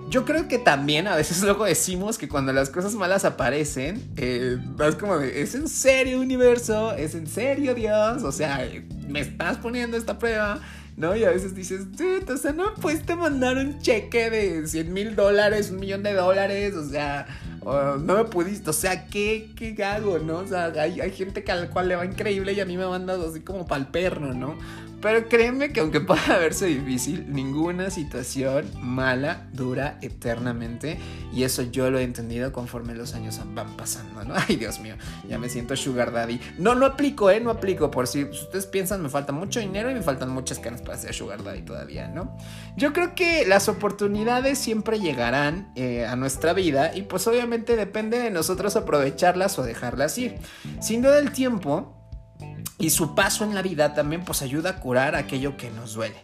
Yo 0.10 0.24
creo 0.24 0.48
que 0.48 0.58
también 0.58 1.08
a 1.08 1.16
veces 1.16 1.42
luego 1.44 1.66
decimos 1.66 2.18
que 2.18 2.28
cuando 2.28 2.54
las 2.54 2.70
cosas 2.70 2.96
malas 2.96 3.26
aparecen, 3.26 4.02
eh, 4.18 4.58
es 4.88 4.96
como 4.96 5.18
de, 5.18 5.42
¿es 5.42 5.56
en 5.56 5.68
serio 5.68 6.20
universo? 6.20 6.94
¿Es 6.94 7.16
en 7.16 7.28
serio 7.28 7.76
Dios? 7.76 8.24
O 8.24 8.32
sea, 8.32 8.68
me 9.08 9.20
estás 9.20 9.58
poniendo 9.58 9.98
esta 9.98 10.18
prueba, 10.18 10.60
¿no? 10.96 11.16
Y 11.16 11.26
a 11.26 11.30
veces 11.30 11.56
dices, 11.56 11.82
o 12.30 12.38
sea, 12.38 12.54
no 12.54 12.74
puedes 12.76 13.06
te 13.06 13.16
mandar 13.16 13.58
un 13.58 13.80
cheque 13.80 14.30
de 14.30 14.68
100 14.68 14.94
mil 14.94 15.16
dólares, 15.16 15.72
un 15.72 15.80
millón 15.80 16.04
de 16.04 16.14
dólares, 16.14 16.74
o 16.76 16.88
sea, 16.90 17.28
no 17.66 18.16
me 18.16 18.24
pudiste, 18.24 18.70
o 18.70 18.74
sea, 18.74 19.08
¿qué, 19.08 19.52
¿qué 19.56 19.84
hago, 19.84 20.20
no? 20.20 20.38
O 20.38 20.48
sea, 20.48 20.68
hay, 20.80 21.02
hay 21.02 21.12
gente 21.12 21.44
que 21.44 21.52
al 21.52 21.70
cual 21.70 21.90
le 21.90 21.98
va 21.98 22.06
increíble 22.06 22.54
y 22.54 22.62
a 22.62 22.66
mí 22.66 22.78
me 22.78 22.86
mandan 22.86 23.20
así 23.22 23.42
como 23.42 23.68
pa'l 23.68 23.88
perro, 23.88 24.34
¿no? 24.34 24.58
Pero 25.02 25.30
créeme 25.30 25.72
que 25.72 25.80
aunque 25.80 26.02
pueda 26.02 26.38
verse 26.40 26.66
difícil, 26.66 27.32
ninguna 27.32 27.92
situación 27.92 28.66
mala 28.82 29.48
dura 29.54 30.00
eternamente. 30.02 30.98
Y 31.32 31.44
eso 31.44 31.62
yo 31.62 31.92
lo 31.92 32.00
he 32.00 32.04
entendido 32.04 32.52
conforme 32.52 32.96
los 32.96 33.14
años 33.14 33.40
van 33.54 33.78
pasando, 33.78 34.24
¿no? 34.24 34.34
Ay, 34.48 34.56
Dios 34.56 34.80
mío, 34.80 34.96
ya 35.30 35.38
me 35.38 35.50
siento 35.50 35.76
sugar 35.76 36.12
daddy. 36.12 36.40
No, 36.58 36.74
no 36.74 36.86
aplico, 36.86 37.30
¿eh? 37.30 37.40
No 37.40 37.52
aplico. 37.52 37.92
Por 37.92 38.08
si 38.08 38.24
ustedes 38.24 38.66
piensan, 38.66 39.04
me 39.04 39.10
falta 39.10 39.32
mucho 39.32 39.60
dinero 39.60 39.92
y 39.92 39.94
me 39.94 40.02
faltan 40.02 40.30
muchas 40.30 40.58
canas 40.60 40.82
para 40.82 40.98
ser 40.98 41.14
sugar 41.14 41.44
daddy 41.44 41.62
todavía, 41.62 42.08
¿no? 42.08 42.36
Yo 42.76 42.94
creo 42.94 43.14
que 43.14 43.46
las 43.46 43.70
oportunidades 43.70 44.58
siempre 44.58 45.00
llegarán 45.00 45.72
eh, 45.76 46.06
a 46.06 46.16
nuestra 46.16 46.54
vida 46.54 46.96
y 46.96 47.04
pues 47.04 47.28
obviamente 47.28 47.76
depende 47.76 48.18
de 48.18 48.32
nosotros 48.32 48.76
aprovecharlas 48.76 49.60
o 49.60 49.64
dejarlas 49.64 50.18
ir. 50.18 50.38
Sin 50.82 51.02
duda 51.02 51.20
el 51.20 51.32
tiempo 51.32 51.97
y 52.78 52.90
su 52.90 53.16
paso 53.16 53.44
en 53.44 53.56
la 53.56 53.62
vida 53.62 53.94
también 53.94 54.24
pues 54.24 54.42
ayuda 54.42 54.72
a 54.72 54.80
curar 54.80 55.16
aquello 55.16 55.58
que 55.58 55.72
nos 55.72 55.94
duele. 55.94 56.18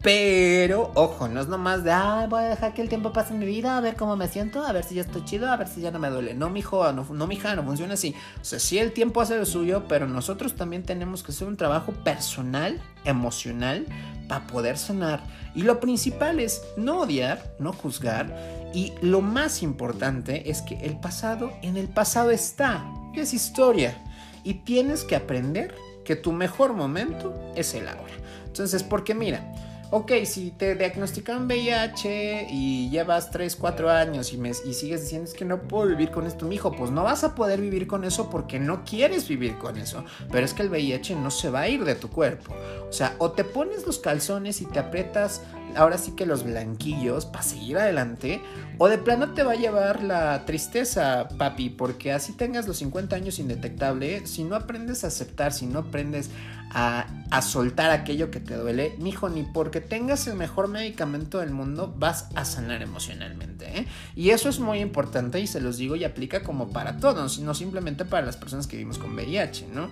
Pero, 0.00 0.92
ojo, 0.94 1.26
no 1.26 1.40
es 1.40 1.48
nomás 1.48 1.82
de, 1.82 1.90
ah, 1.90 2.26
voy 2.30 2.44
a 2.44 2.48
dejar 2.48 2.72
que 2.72 2.82
el 2.82 2.88
tiempo 2.88 3.12
pase 3.12 3.32
en 3.32 3.40
mi 3.40 3.46
vida, 3.46 3.76
a 3.76 3.80
ver 3.80 3.96
cómo 3.96 4.14
me 4.14 4.28
siento, 4.28 4.64
a 4.64 4.72
ver 4.72 4.84
si 4.84 4.94
ya 4.94 5.02
estoy 5.02 5.24
chido, 5.24 5.50
a 5.50 5.56
ver 5.56 5.66
si 5.66 5.80
ya 5.80 5.90
no 5.90 5.98
me 5.98 6.08
duele. 6.08 6.34
No, 6.34 6.50
mijo, 6.50 6.92
no, 6.92 7.04
no 7.04 7.26
mija, 7.26 7.56
no 7.56 7.64
funciona 7.64 7.94
así. 7.94 8.14
O 8.40 8.44
sea, 8.44 8.60
sí 8.60 8.78
el 8.78 8.92
tiempo 8.92 9.20
hace 9.20 9.36
lo 9.36 9.44
suyo, 9.44 9.86
pero 9.88 10.06
nosotros 10.06 10.54
también 10.54 10.84
tenemos 10.84 11.24
que 11.24 11.32
hacer 11.32 11.48
un 11.48 11.56
trabajo 11.56 11.92
personal, 12.04 12.80
emocional, 13.04 13.86
para 14.28 14.46
poder 14.46 14.78
sanar. 14.78 15.24
Y 15.56 15.62
lo 15.62 15.80
principal 15.80 16.38
es 16.38 16.62
no 16.76 17.00
odiar, 17.00 17.56
no 17.58 17.72
juzgar. 17.72 18.32
Y 18.72 18.92
lo 19.02 19.20
más 19.20 19.62
importante 19.64 20.48
es 20.48 20.62
que 20.62 20.76
el 20.84 21.00
pasado 21.00 21.52
en 21.62 21.76
el 21.76 21.88
pasado 21.88 22.30
está. 22.30 22.84
Es 23.16 23.34
historia. 23.34 24.00
Y 24.44 24.54
tienes 24.54 25.02
que 25.02 25.16
aprender 25.16 25.74
que 26.08 26.16
tu 26.16 26.32
mejor 26.32 26.72
momento 26.72 27.34
es 27.54 27.74
el 27.74 27.86
ahora. 27.86 28.14
Entonces, 28.46 28.82
porque 28.82 29.14
mira, 29.14 29.52
ok, 29.90 30.10
si 30.24 30.52
te 30.52 30.74
diagnosticaron 30.74 31.44
VIH 31.44 32.46
y 32.50 32.88
llevas 32.88 33.30
3, 33.30 33.54
4 33.54 33.90
años 33.90 34.32
y, 34.32 34.38
me, 34.38 34.48
y 34.48 34.72
sigues 34.72 35.02
diciendo 35.02 35.28
es 35.28 35.36
que 35.36 35.44
no 35.44 35.60
puedo 35.60 35.86
vivir 35.86 36.10
con 36.10 36.26
esto, 36.26 36.46
mijo, 36.46 36.72
pues 36.72 36.90
no 36.90 37.02
vas 37.02 37.24
a 37.24 37.34
poder 37.34 37.60
vivir 37.60 37.86
con 37.86 38.04
eso 38.04 38.30
porque 38.30 38.58
no 38.58 38.86
quieres 38.86 39.28
vivir 39.28 39.58
con 39.58 39.76
eso. 39.76 40.02
Pero 40.32 40.46
es 40.46 40.54
que 40.54 40.62
el 40.62 40.70
VIH 40.70 41.14
no 41.16 41.30
se 41.30 41.50
va 41.50 41.60
a 41.60 41.68
ir 41.68 41.84
de 41.84 41.94
tu 41.94 42.08
cuerpo. 42.08 42.54
O 42.88 42.92
sea, 42.94 43.14
o 43.18 43.32
te 43.32 43.44
pones 43.44 43.86
los 43.86 43.98
calzones 43.98 44.62
y 44.62 44.64
te 44.64 44.78
aprietas 44.78 45.42
ahora 45.76 45.98
sí 45.98 46.12
que 46.12 46.26
los 46.26 46.44
blanquillos 46.44 47.26
para 47.26 47.42
seguir 47.42 47.78
adelante, 47.78 48.40
o 48.78 48.88
de 48.88 48.98
plano 48.98 49.34
te 49.34 49.42
va 49.42 49.52
a 49.52 49.56
llevar 49.56 50.02
la 50.02 50.44
tristeza, 50.44 51.28
papi, 51.38 51.70
porque 51.70 52.12
así 52.12 52.32
tengas 52.32 52.66
los 52.66 52.78
50 52.78 53.16
años 53.16 53.38
indetectable, 53.38 54.26
si 54.26 54.44
no 54.44 54.56
aprendes 54.56 55.04
a 55.04 55.08
aceptar, 55.08 55.52
si 55.52 55.66
no 55.66 55.80
aprendes 55.80 56.30
a, 56.70 57.06
soltar 57.42 57.90
aquello 57.90 58.30
que 58.30 58.40
te 58.40 58.54
duele, 58.56 58.96
hijo, 59.04 59.28
ni 59.28 59.42
porque 59.42 59.80
tengas 59.80 60.26
el 60.26 60.34
mejor 60.34 60.68
medicamento 60.68 61.38
del 61.38 61.50
mundo 61.50 61.94
vas 61.96 62.28
a 62.34 62.44
sanar 62.44 62.82
emocionalmente. 62.82 63.78
¿eh? 63.78 63.86
Y 64.14 64.30
eso 64.30 64.48
es 64.48 64.60
muy 64.60 64.80
importante 64.80 65.40
y 65.40 65.46
se 65.46 65.60
los 65.60 65.78
digo 65.78 65.96
y 65.96 66.04
aplica 66.04 66.42
como 66.42 66.70
para 66.70 66.98
todos, 66.98 67.38
no 67.38 67.54
simplemente 67.54 68.04
para 68.04 68.26
las 68.26 68.36
personas 68.36 68.66
que 68.66 68.76
vivimos 68.76 68.98
con 68.98 69.14
VIH, 69.14 69.68
¿no? 69.72 69.90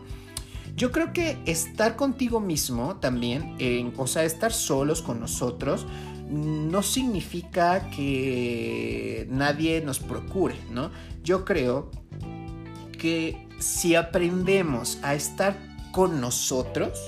Yo 0.77 0.93
creo 0.93 1.15
que 1.15 1.39
estar 1.47 1.97
contigo 1.97 2.39
mismo 2.39 2.97
también, 2.97 3.57
o 3.97 4.07
sea, 4.07 4.25
estar 4.25 4.53
solos 4.53 5.01
con 5.01 5.21
nosotros, 5.21 5.87
no 6.29 6.83
significa 6.83 7.89
que 7.91 9.27
nadie 9.31 9.81
nos 9.81 10.01
procure, 10.01 10.57
¿no? 10.71 10.91
Yo 11.23 11.47
creo 11.47 11.91
que 12.99 13.49
si 13.59 13.95
aprendemos 13.95 14.99
a 15.03 15.15
estar 15.15 15.57
con 15.93 16.21
nosotros, 16.21 16.99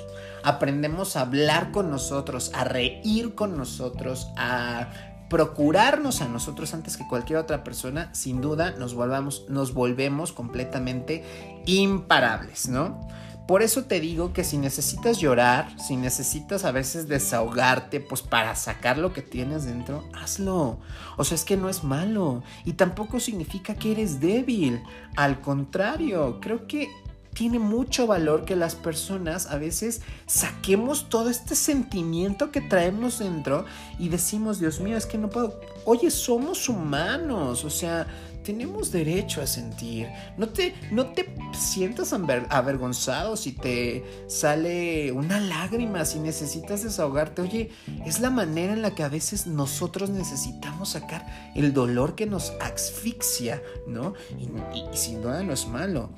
aprendemos 0.45 1.17
a 1.17 1.23
hablar 1.23 1.71
con 1.71 1.91
nosotros, 1.91 2.51
a 2.55 2.65
reír 2.65 3.35
con 3.35 3.57
nosotros, 3.59 4.29
a 4.39 4.89
procurarnos 5.29 6.23
a 6.23 6.29
nosotros 6.29 6.73
antes 6.73 6.97
que 6.97 7.07
cualquier 7.07 7.39
otra 7.39 7.65
persona, 7.65 8.15
sin 8.15 8.41
duda 8.41 8.71
nos, 8.79 8.95
volvamos, 8.95 9.45
nos 9.51 9.75
volvemos 9.75 10.33
completamente 10.33 11.23
imparables, 11.67 12.69
¿no? 12.69 13.07
Por 13.49 13.63
eso 13.63 13.85
te 13.85 13.99
digo 13.99 14.35
que 14.35 14.45
si 14.45 14.59
necesitas 14.59 15.19
llorar, 15.21 15.75
si 15.81 15.97
necesitas 15.97 16.67
a 16.67 16.71
veces 16.71 17.09
desahogarte, 17.09 17.99
pues 17.99 18.21
para 18.21 18.55
sacar 18.55 18.99
lo 18.99 19.15
que 19.15 19.23
tienes 19.23 19.65
dentro, 19.65 20.05
hazlo. 20.13 20.81
O 21.17 21.25
sea, 21.25 21.35
es 21.35 21.45
que 21.45 21.57
no 21.57 21.71
es 21.71 21.83
malo. 21.83 22.43
Y 22.67 22.75
tampoco 22.75 23.19
significa 23.19 23.75
que 23.75 23.93
eres 23.93 24.21
débil. 24.21 24.83
Al 25.17 25.41
contrario, 25.41 26.41
creo 26.43 26.67
que 26.67 26.91
tiene 27.33 27.59
mucho 27.59 28.07
valor 28.07 28.45
que 28.45 28.55
las 28.55 28.75
personas 28.75 29.47
a 29.47 29.57
veces 29.57 30.03
saquemos 30.27 31.09
todo 31.09 31.31
este 31.31 31.55
sentimiento 31.55 32.51
que 32.51 32.61
traemos 32.61 33.21
dentro 33.21 33.65
y 33.99 34.11
decimos, 34.11 34.59
Dios 34.59 34.79
mío, 34.81 34.99
es 34.99 35.07
que 35.07 35.17
no 35.17 35.31
puedo. 35.31 35.59
Oye, 35.87 36.11
somos 36.11 36.69
humanos, 36.69 37.65
o 37.65 37.71
sea, 37.71 38.07
tenemos 38.49 38.91
derecho 38.91 39.43
a 39.43 39.47
sentir. 39.47 40.09
No 40.39 40.49
te, 40.49 40.75
no 40.91 41.09
te 41.09 41.29
sientas 41.53 42.15
avergonzado 42.15 43.37
si 43.37 43.53
te 43.53 44.03
sale 44.27 45.13
una 45.13 45.39
lágrima, 45.39 46.07
si 46.07 46.19
necesitas 46.19 46.83
desahogarte. 46.83 47.43
Oye, 47.43 47.69
es 48.07 48.21
la 48.21 48.31
manera 48.31 48.73
en 48.73 48.81
la 48.81 48.95
que 48.95 49.03
a 49.03 49.11
veces 49.11 49.47
nosotros 49.47 50.09
necesitamos 50.09 50.89
sacar 50.89 51.27
el 51.55 51.75
dolor 51.75 52.15
que 52.15 52.25
nos 52.25 52.55
asfixia, 52.59 53.63
¿no? 53.87 54.15
Y, 54.39 54.45
y 54.79 54.97
sin 54.97 55.21
duda 55.21 55.43
no 55.43 55.53
es 55.53 55.67
malo. 55.69 56.15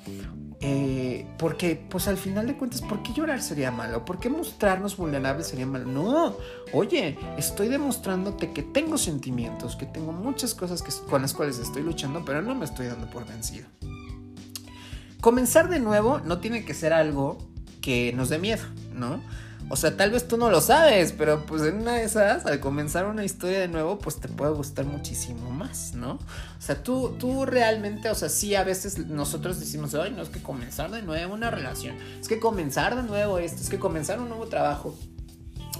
Eh, 0.63 1.25
porque, 1.39 1.75
pues 1.89 2.07
al 2.07 2.17
final 2.17 2.45
de 2.45 2.55
cuentas, 2.55 2.81
¿por 2.81 3.01
qué 3.01 3.13
llorar 3.13 3.41
sería 3.41 3.71
malo? 3.71 4.05
¿Por 4.05 4.19
qué 4.19 4.29
mostrarnos 4.29 4.95
vulnerables 4.95 5.47
sería 5.47 5.65
malo? 5.65 5.85
No, 5.85 6.35
oye, 6.71 7.17
estoy 7.35 7.67
demostrándote 7.67 8.51
que 8.51 8.61
tengo 8.61 8.99
sentimientos, 8.99 9.75
que 9.75 9.87
tengo 9.87 10.11
muchas 10.11 10.53
cosas 10.53 10.83
que, 10.83 10.91
con 11.09 11.23
las 11.23 11.33
cuales 11.33 11.57
estoy 11.57 11.81
luchando, 11.81 12.23
pero 12.23 12.43
no 12.43 12.53
me 12.53 12.65
estoy 12.65 12.85
dando 12.85 13.09
por 13.09 13.25
vencido. 13.25 13.67
Comenzar 15.19 15.67
de 15.67 15.79
nuevo 15.79 16.19
no 16.19 16.37
tiene 16.39 16.63
que 16.63 16.75
ser 16.75 16.93
algo 16.93 17.39
que 17.81 18.13
nos 18.13 18.29
dé 18.29 18.37
miedo, 18.37 18.63
¿no? 18.93 19.19
O 19.71 19.77
sea, 19.77 19.95
tal 19.95 20.11
vez 20.11 20.27
tú 20.27 20.35
no 20.35 20.49
lo 20.49 20.59
sabes, 20.59 21.13
pero 21.13 21.45
pues 21.45 21.61
en 21.61 21.81
una 21.81 21.93
de 21.93 22.03
esas, 22.03 22.45
al 22.45 22.59
comenzar 22.59 23.05
una 23.05 23.23
historia 23.23 23.59
de 23.59 23.69
nuevo, 23.69 23.99
pues 23.99 24.19
te 24.19 24.27
puede 24.27 24.51
gustar 24.51 24.85
muchísimo 24.85 25.49
más, 25.49 25.93
¿no? 25.93 26.15
O 26.15 26.61
sea, 26.61 26.83
tú, 26.83 27.15
tú 27.17 27.45
realmente, 27.45 28.09
o 28.09 28.15
sea, 28.15 28.27
sí, 28.27 28.53
a 28.55 28.65
veces 28.65 28.97
nosotros 29.07 29.61
decimos, 29.61 29.95
ay, 29.95 30.11
no, 30.11 30.23
es 30.23 30.29
que 30.29 30.43
comenzar 30.43 30.91
de 30.91 31.01
nuevo 31.01 31.33
una 31.33 31.51
relación, 31.51 31.95
es 32.19 32.27
que 32.27 32.39
comenzar 32.39 32.97
de 32.97 33.03
nuevo 33.03 33.39
esto, 33.39 33.61
es 33.61 33.69
que 33.69 33.79
comenzar 33.79 34.19
un 34.19 34.27
nuevo 34.27 34.47
trabajo. 34.47 34.93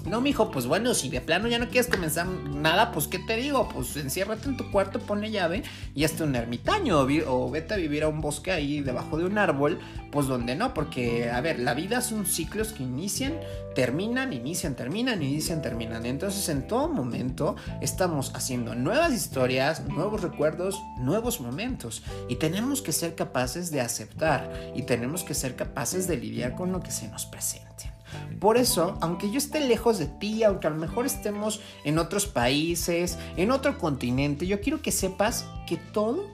No, 0.06 0.20
mijo, 0.20 0.50
pues 0.50 0.66
bueno, 0.66 0.94
si 0.94 1.08
de 1.08 1.20
plano 1.20 1.46
ya 1.48 1.58
no 1.58 1.68
quieres 1.68 1.88
comenzar 1.88 2.26
nada, 2.26 2.90
pues 2.90 3.06
¿qué 3.06 3.18
te 3.20 3.36
digo? 3.36 3.68
Pues 3.68 3.96
enciérrate 3.96 4.48
en 4.48 4.56
tu 4.56 4.70
cuarto, 4.70 4.98
ponle 4.98 5.30
llave 5.30 5.62
y 5.94 6.04
hazte 6.04 6.24
un 6.24 6.34
ermitaño 6.34 7.00
o, 7.00 7.50
vete 7.50 7.74
a 7.74 7.76
vivir 7.76 8.02
a 8.02 8.08
un 8.08 8.20
bosque 8.20 8.50
ahí 8.50 8.80
debajo 8.80 9.16
de 9.16 9.24
un 9.24 9.38
árbol, 9.38 9.78
pues 10.10 10.26
donde 10.26 10.56
no, 10.56 10.74
porque 10.74 11.30
a 11.30 11.40
ver, 11.40 11.60
la 11.60 11.74
vida 11.74 12.00
son 12.00 12.26
ciclos 12.26 12.72
que 12.72 12.82
inician, 12.82 13.34
terminan, 13.74 14.32
inician, 14.32 14.74
terminan, 14.74 15.22
inician, 15.22 15.62
terminan. 15.62 16.04
Entonces 16.04 16.48
en 16.48 16.66
todo 16.66 16.88
momento 16.88 17.54
estamos 17.80 18.32
haciendo 18.34 18.74
nuevas 18.74 19.12
historias, 19.12 19.84
nuevos 19.86 20.20
recuerdos, 20.22 20.82
nuevos 20.98 21.40
momentos 21.40 22.02
y 22.28 22.36
tenemos 22.36 22.82
que 22.82 22.92
ser 22.92 23.14
capaces 23.14 23.70
de 23.70 23.80
aceptar 23.80 24.52
y 24.74 24.82
tenemos 24.82 25.22
que 25.22 25.34
ser 25.34 25.54
capaces 25.54 26.08
de 26.08 26.16
lidiar 26.16 26.54
con 26.54 26.72
lo 26.72 26.80
que 26.80 26.90
se 26.90 27.08
nos 27.08 27.24
presente. 27.24 27.92
Por 28.40 28.56
eso, 28.56 28.98
aunque 29.00 29.30
yo 29.30 29.38
esté 29.38 29.60
lejos 29.60 29.98
de 29.98 30.06
ti, 30.06 30.42
aunque 30.42 30.66
a 30.66 30.70
lo 30.70 30.76
mejor 30.76 31.06
estemos 31.06 31.60
en 31.84 31.98
otros 31.98 32.26
países, 32.26 33.18
en 33.36 33.50
otro 33.50 33.78
continente, 33.78 34.46
yo 34.46 34.60
quiero 34.60 34.82
que 34.82 34.92
sepas 34.92 35.46
que 35.66 35.76
todo, 35.76 36.30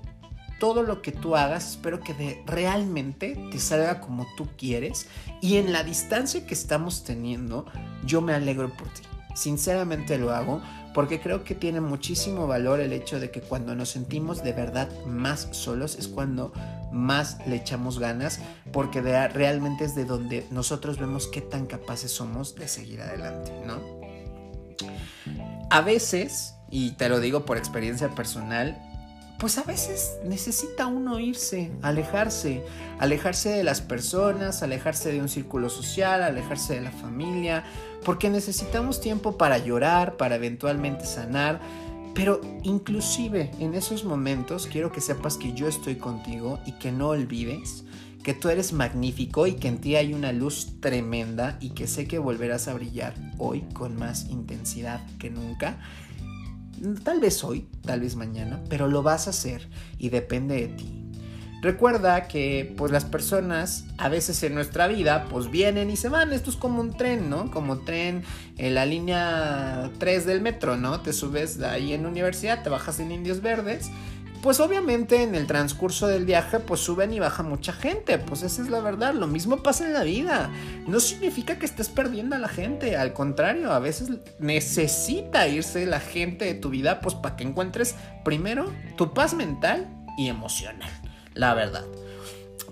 todo 0.59 0.83
lo 0.83 1.03
que 1.03 1.13
tú 1.13 1.37
hagas, 1.37 1.73
espero 1.73 2.01
que 2.01 2.43
realmente 2.47 3.39
te 3.51 3.59
salga 3.59 4.01
como 4.01 4.27
tú 4.37 4.49
quieres. 4.57 5.07
Y 5.41 5.57
en 5.57 5.73
la 5.73 5.85
distancia 5.85 6.47
que 6.47 6.55
estamos 6.55 7.05
teniendo, 7.05 7.67
yo 8.05 8.21
me 8.21 8.33
alegro 8.35 8.71
por 8.75 8.89
ti. 8.89 9.03
Sinceramente 9.35 10.19
lo 10.19 10.33
hago 10.33 10.61
porque 10.99 11.21
creo 11.21 11.45
que 11.45 11.55
tiene 11.55 11.81
muchísimo 11.81 12.49
valor 12.49 12.81
el 12.81 12.93
hecho 12.93 13.21
de 13.21 13.31
que 13.31 13.41
cuando 13.41 13.77
nos 13.77 13.91
sentimos 13.91 14.43
de 14.43 14.53
verdad 14.53 14.91
más 15.07 15.47
solos 15.53 15.95
es 15.95 16.09
cuando 16.09 16.53
más 16.91 17.39
le 17.47 17.55
echamos 17.55 18.01
ganas, 18.01 18.41
porque 18.73 19.01
realmente 19.01 19.85
es 19.85 19.95
de 19.95 20.05
donde 20.05 20.45
nosotros 20.51 20.99
vemos 20.99 21.29
qué 21.29 21.41
tan 21.41 21.67
capaces 21.67 22.11
somos 22.11 22.57
de 22.57 22.67
seguir 22.67 23.01
adelante, 23.01 23.53
¿no? 23.65 23.79
A 25.71 25.83
veces, 25.83 26.57
y 26.69 26.91
te 26.97 27.09
lo 27.09 27.21
digo 27.21 27.45
por 27.45 27.59
experiencia 27.59 28.09
personal, 28.17 28.77
pues 29.39 29.57
a 29.57 29.63
veces 29.63 30.19
necesita 30.25 30.87
uno 30.87 31.21
irse, 31.21 31.71
alejarse, 31.83 32.65
alejarse 32.99 33.51
de 33.51 33.63
las 33.63 33.81
personas, 33.81 34.63
alejarse 34.63 35.13
de 35.13 35.21
un 35.21 35.29
círculo 35.29 35.71
social, 35.71 36.23
alejarse 36.23 36.75
de 36.75 36.81
la 36.81 36.91
familia, 36.91 37.65
porque 38.05 38.31
necesitamos 38.31 39.01
tiempo 39.01 39.39
para 39.39 39.59
llorar, 39.59 40.17
para 40.17 40.37
eventualmente 40.37 41.07
sanar. 41.07 41.61
Pero 42.15 42.41
inclusive 42.65 43.53
en 43.61 43.75
esos 43.75 44.05
momentos 44.05 44.67
quiero 44.67 44.91
que 44.91 45.01
sepas 45.01 45.37
que 45.37 45.53
yo 45.53 45.69
estoy 45.69 45.97
contigo 45.97 46.59
y 46.67 46.73
que 46.73 46.91
no 46.91 47.09
olvides 47.09 47.85
que 48.23 48.35
tú 48.35 48.49
eres 48.49 48.73
magnífico 48.73 49.47
y 49.47 49.55
que 49.55 49.69
en 49.69 49.79
ti 49.79 49.97
hay 49.97 50.13
una 50.13 50.33
luz 50.33 50.81
tremenda 50.81 51.57
y 51.61 51.71
que 51.71 51.87
sé 51.87 52.07
que 52.07 52.19
volverás 52.19 52.69
a 52.69 52.75
brillar 52.75 53.15
hoy 53.39 53.63
con 53.73 53.97
más 53.97 54.27
intensidad 54.29 55.01
que 55.19 55.31
nunca. 55.31 55.79
Tal 57.03 57.21
vez 57.21 57.43
hoy, 57.45 57.69
tal 57.85 58.01
vez 58.01 58.17
mañana, 58.17 58.61
pero 58.69 58.89
lo 58.89 59.03
vas 59.03 59.27
a 59.27 59.31
hacer 59.31 59.69
y 59.99 60.11
depende 60.11 60.55
de 60.57 60.69
ti. 60.69 61.09
Recuerda 61.61 62.29
que 62.29 62.73
pues 62.77 62.93
las 62.93 63.05
personas 63.05 63.85
a 63.97 64.09
veces 64.09 64.41
en 64.45 64.55
nuestra 64.55 64.87
vida 64.87 65.27
pues 65.29 65.51
vienen 65.51 65.91
y 65.91 65.97
se 65.97 66.09
van, 66.09 66.33
esto 66.33 66.51
es 66.51 66.57
como 66.57 66.81
un 66.81 66.97
tren, 66.97 67.29
¿no? 67.29 67.51
Como 67.51 67.79
tren 67.79 68.23
en 68.59 68.75
la 68.77 68.87
línea 68.87 69.91
3 69.99 70.25
del 70.25 70.41
metro, 70.41 70.77
¿no? 70.77 71.01
Te 71.01 71.13
subes 71.13 71.61
ahí 71.63 71.93
en 71.93 72.07
universidad, 72.07 72.63
te 72.63 72.71
bajas 72.71 73.01
en 73.01 73.11
Indios 73.11 73.43
Verdes, 73.43 73.91
pues 74.43 74.61
obviamente 74.61 75.23
en 75.23 75.35
el 75.35 75.47
transcurso 75.47 76.07
del 76.07 76.25
viaje 76.25 76.61
pues 76.61 76.81
suben 76.81 77.13
y 77.13 77.21
baja 77.21 77.43
mucha 77.43 77.73
gente, 77.73 78.19
pues 78.19 78.43
esa 78.43 78.63
es 78.63 78.69
la 78.69 78.81
verdad, 78.81 79.15
lo 79.15 79.27
mismo 79.27 79.63
pasa 79.63 79.87
en 79.87 79.93
la 79.93 80.03
vida, 80.03 80.51
no 80.87 81.01
significa 81.01 81.59
que 81.59 81.67
estés 81.67 81.89
perdiendo 81.89 82.37
a 82.37 82.39
la 82.39 82.49
gente, 82.49 82.97
al 82.97 83.13
contrario, 83.13 83.73
a 83.73 83.79
veces 83.79 84.11
necesita 84.39 85.49
irse 85.49 85.87
la 85.87 86.01
gente 86.01 86.45
de 86.45 86.55
tu 86.55 86.71
vida 86.71 87.01
pues 87.01 87.15
para 87.15 87.37
que 87.37 87.45
encuentres 87.45 87.95
primero 88.25 88.73
tu 88.97 89.13
paz 89.13 89.35
mental 89.35 89.89
y 90.17 90.29
emocional 90.29 90.91
la 91.39 91.55
verdad. 91.55 91.85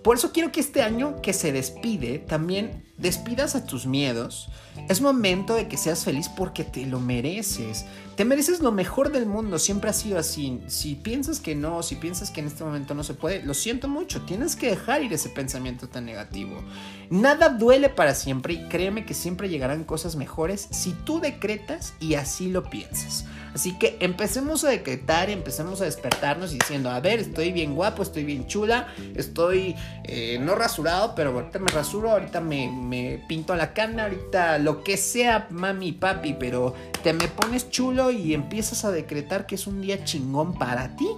Por 0.03 0.17
eso 0.17 0.33
quiero 0.33 0.53
que 0.53 0.61
este 0.61 0.83
año 0.83 1.21
que 1.23 1.33
se 1.33 1.53
despide, 1.53 2.19
también 2.19 2.85
despidas 2.97 3.55
a 3.55 3.65
tus 3.65 3.87
miedos, 3.87 4.49
Es 4.89 5.01
momento 5.01 5.55
de 5.55 5.69
que 5.69 5.79
seas 5.79 6.05
feliz 6.05 6.29
porque 6.29 6.63
te 6.63 6.85
lo 6.85 7.01
mereces. 7.01 7.87
Te 8.17 8.25
mereces 8.25 8.61
lo 8.61 8.73
mejor 8.73 9.13
del 9.13 9.27
mundo, 9.27 9.59
siempre 9.59 9.91
ha 9.91 9.93
sido 9.93 10.19
así. 10.19 10.63
Si 10.69 10.95
piensas 10.95 11.39
que 11.39 11.55
no, 11.55 11.83
si 11.83 11.97
piensas 11.97 12.31
que 12.31 12.41
en 12.41 12.47
este 12.47 12.65
momento 12.65 12.95
no 12.95 13.05
se 13.05 13.13
puede, 13.13 13.43
lo 13.43 13.53
siento 13.53 13.89
mucho, 13.89 14.23
tienes 14.23 14.57
que 14.57 14.71
dejar 14.71 15.03
ir 15.03 15.13
ese 15.13 15.29
pensamiento 15.29 15.87
tan 15.87 16.07
negativo. 16.07 16.63
Nada 17.11 17.51
duele 17.51 17.91
para 17.91 18.15
siempre 18.15 18.55
y 18.55 18.69
créeme 18.69 19.05
que 19.05 19.13
siempre 19.13 19.51
llegarán 19.51 19.85
cosas 19.85 20.17
mejores 20.17 20.67
si 20.71 20.93
tú 21.05 21.21
decretas 21.21 21.93
y 22.01 22.15
así 22.15 22.49
lo 22.51 22.71
piensas. 22.71 23.27
Así 23.55 23.79
que 23.79 23.97
empecemos 24.01 24.65
a 24.65 24.69
decretar 24.69 25.31
y 25.31 25.33
empecemos 25.33 25.81
a 25.81 25.85
despertarnos 25.85 26.53
diciendo, 26.53 26.91
a 26.91 27.01
ver, 27.01 27.21
estoy 27.21 27.53
bien 27.53 27.75
guapo, 27.75 28.03
estoy 28.03 28.25
bien 28.25 28.47
chula, 28.47 28.89
estoy 29.15 29.75
eh, 30.05 30.39
no 30.41 30.55
rasurado, 30.57 31.15
pero 31.15 31.31
ahorita 31.31 31.59
me 31.59 31.69
rasuro, 31.69 32.11
ahorita 32.11 32.43
me, 32.43 32.71
me 32.71 33.25
pinto 33.27 33.55
la 33.55 33.73
cana, 33.73 34.05
ahorita 34.05 34.59
lo 34.59 34.85
que 34.85 34.99
sea, 34.99 35.49
mami, 35.51 35.93
papi, 35.93 36.37
pero 36.39 36.75
te 37.03 37.15
me 37.15 37.29
pones 37.29 37.71
chulo 37.71 38.06
y 38.11 38.35
empiezas 38.35 38.85
a 38.85 38.91
decretar 38.91 39.47
que 39.47 39.55
es 39.55 39.67
un 39.67 39.81
día 39.81 40.05
chingón 40.05 40.59
para 40.59 40.97
ti, 40.97 41.09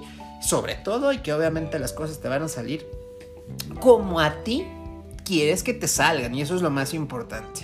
sobre 0.40 0.74
todo, 0.76 1.12
y 1.12 1.18
que 1.18 1.32
obviamente 1.32 1.78
las 1.78 1.92
cosas 1.92 2.20
te 2.20 2.28
van 2.28 2.42
a 2.42 2.48
salir 2.48 2.86
como 3.80 4.20
a 4.20 4.42
ti 4.42 4.66
quieres 5.24 5.62
que 5.62 5.74
te 5.74 5.88
salgan, 5.88 6.34
y 6.34 6.40
eso 6.40 6.54
es 6.54 6.62
lo 6.62 6.70
más 6.70 6.94
importante. 6.94 7.60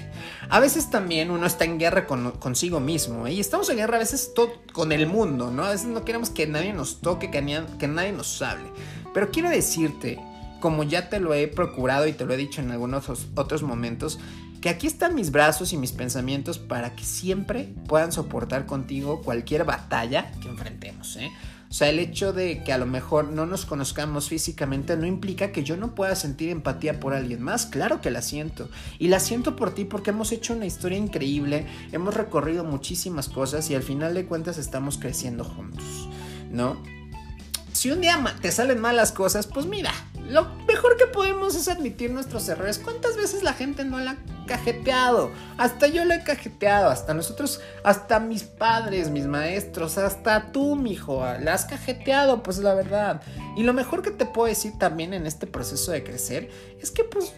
A 0.51 0.61
veces 0.61 0.91
también 0.91 1.31
uno 1.31 1.47
está 1.47 1.65
en 1.65 1.79
guerra 1.79 2.07
consigo 2.07 2.79
mismo, 2.79 3.27
¿eh? 3.27 3.33
y 3.33 3.41
estamos 3.41 3.71
en 3.71 3.79
guerra 3.79 3.97
a 3.97 4.01
veces 4.01 4.33
con 4.73 4.93
el 4.93 5.07
mundo, 5.07 5.51
¿no? 5.51 5.65
A 5.65 5.71
veces 5.71 5.87
no 5.87 6.05
queremos 6.05 6.29
que 6.29 6.47
nadie 6.47 6.75
nos 6.75 7.01
toque, 7.01 7.31
que, 7.31 7.63
que 7.79 7.89
nadie 7.89 8.13
nos 8.13 8.43
hable. 8.43 8.69
Pero 9.15 9.31
quiero 9.31 9.49
decirte, 9.49 10.21
como 10.61 10.83
ya 10.83 11.09
te 11.09 11.21
lo 11.21 11.33
he 11.33 11.49
procurado 11.49 12.07
y 12.07 12.13
te 12.13 12.27
lo 12.27 12.35
he 12.35 12.37
dicho 12.37 12.61
en 12.61 12.71
algunos 12.71 13.09
otros 13.35 13.63
momentos, 13.63 14.19
que 14.65 14.71
aquí 14.71 14.87
están 14.87 15.15
mis 15.15 15.31
brazos 15.31 15.75
y 15.75 15.77
mis 15.77 15.93
pensamientos 15.93 16.59
para 16.59 16.97
que 16.97 17.05
siempre 17.05 17.75
puedan 17.87 18.13
soportar 18.13 18.65
contigo 18.65 19.21
cualquier 19.21 19.65
batalla 19.65 20.33
que 20.41 20.49
enfrentemos, 20.49 21.17
¿eh? 21.17 21.31
O 21.69 21.75
sea, 21.75 21.91
el 21.91 21.99
hecho 21.99 22.33
de 22.33 22.65
que 22.65 22.73
a 22.73 22.79
lo 22.79 22.87
mejor 22.87 23.29
no 23.29 23.45
nos 23.45 23.67
conozcamos 23.67 24.31
físicamente 24.31 24.97
no 24.97 25.05
implica 25.05 25.53
que 25.53 25.65
yo 25.65 25.77
no 25.77 25.95
pueda 25.95 26.17
sentir 26.17 26.49
empatía 26.49 26.99
por 26.99 27.13
alguien 27.13 27.43
más. 27.43 27.67
Claro 27.67 28.01
que 28.01 28.11
la 28.11 28.23
siento. 28.23 28.71
Y 28.99 29.09
la 29.09 29.21
siento 29.21 29.55
por 29.55 29.75
ti 29.75 29.85
porque 29.85 30.13
hemos 30.13 30.33
hecho 30.33 30.55
una 30.55 30.65
historia 30.65 30.97
increíble, 30.97 31.67
hemos 31.93 32.15
recorrido 32.15 32.65
muchísimas 32.65 33.29
cosas 33.29 33.69
y 33.69 33.75
al 33.75 33.83
final 33.83 34.15
de 34.15 34.25
cuentas 34.25 34.57
estamos 34.57 34.97
creciendo 34.97 35.45
juntos, 35.45 36.09
¿no? 36.51 36.83
Si 37.73 37.91
un 37.91 38.01
día 38.01 38.19
te 38.41 38.51
salen 38.51 38.81
malas 38.81 39.13
cosas, 39.13 39.47
pues 39.47 39.67
mira, 39.67 39.93
lo 40.27 40.47
mejor 40.67 40.97
que 40.97 41.07
podemos 41.07 41.55
es 41.55 41.69
admitir 41.69 42.13
nuestros 42.13 42.49
errores. 42.49 42.79
¿Cuántas 42.79 43.19
veces 43.19 43.43
la 43.43 43.53
gente 43.53 43.85
no 43.85 44.01
la 44.01 44.17
cajeteado? 44.47 45.31
Hasta 45.59 45.87
yo 45.87 46.05
la 46.05 46.17
he 46.17 46.25
cajeteado, 46.25 46.91
hasta 46.91 47.15
nosotros, 47.15 47.61
hasta 47.83 48.21
mis 48.21 48.43
padres, 48.43 49.11
mis 49.11 49.27
maestros, 49.27 49.99
hasta 49.99 50.53
tú, 50.53 50.77
mijo, 50.77 51.25
la 51.41 51.55
has 51.55 51.65
cajeteado, 51.65 52.43
pues 52.43 52.59
la 52.59 52.75
verdad. 52.75 53.23
Y 53.57 53.63
lo 53.63 53.73
mejor 53.73 54.03
que 54.03 54.11
te 54.11 54.27
puedo 54.27 54.49
decir 54.49 54.79
también 54.79 55.15
en 55.15 55.27
este 55.27 55.47
proceso 55.47 55.93
de 55.93 56.05
crecer 56.05 56.51
es 56.81 56.91
que 56.91 57.05
pues 57.05 57.33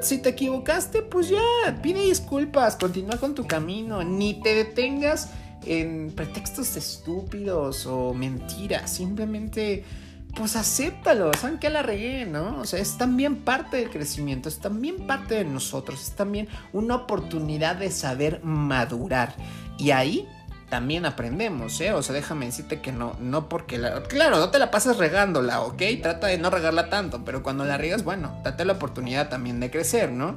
si 0.00 0.18
te 0.18 0.30
equivocaste, 0.30 1.02
pues 1.02 1.28
ya, 1.28 1.80
pide 1.82 2.02
disculpas, 2.02 2.76
continúa 2.76 3.18
con 3.18 3.34
tu 3.34 3.46
camino, 3.46 4.02
ni 4.02 4.40
te 4.40 4.54
detengas 4.54 5.30
en 5.64 6.12
pretextos 6.14 6.76
estúpidos 6.76 7.86
o 7.86 8.12
mentiras, 8.14 8.90
simplemente 8.90 9.84
pues 10.36 10.56
acéptalo, 10.56 11.32
saben 11.34 11.58
que 11.58 11.70
la 11.70 11.82
regué, 11.82 12.26
¿no? 12.26 12.58
O 12.58 12.64
sea, 12.64 12.80
es 12.80 12.98
también 12.98 13.36
parte 13.44 13.76
del 13.78 13.90
crecimiento, 13.90 14.48
es 14.48 14.58
también 14.58 15.06
parte 15.06 15.34
de 15.34 15.44
nosotros, 15.44 16.00
es 16.02 16.16
también 16.16 16.48
una 16.72 16.96
oportunidad 16.96 17.76
de 17.76 17.90
saber 17.90 18.42
madurar. 18.42 19.34
Y 19.78 19.90
ahí 19.90 20.28
también 20.68 21.06
aprendemos, 21.06 21.80
¿eh? 21.80 21.92
O 21.92 22.02
sea, 22.02 22.14
déjame 22.14 22.46
decirte 22.46 22.80
que 22.80 22.90
no, 22.90 23.14
no 23.20 23.48
porque 23.48 23.78
la... 23.78 24.02
Claro, 24.02 24.38
no 24.38 24.50
te 24.50 24.58
la 24.58 24.70
pasas 24.70 24.96
regándola, 24.98 25.60
¿ok? 25.62 25.82
Trata 26.02 26.26
de 26.26 26.38
no 26.38 26.50
regarla 26.50 26.88
tanto, 26.90 27.24
pero 27.24 27.42
cuando 27.42 27.64
la 27.64 27.78
riegas, 27.78 28.02
bueno, 28.02 28.40
date 28.42 28.64
la 28.64 28.72
oportunidad 28.72 29.28
también 29.28 29.60
de 29.60 29.70
crecer, 29.70 30.10
¿no? 30.10 30.36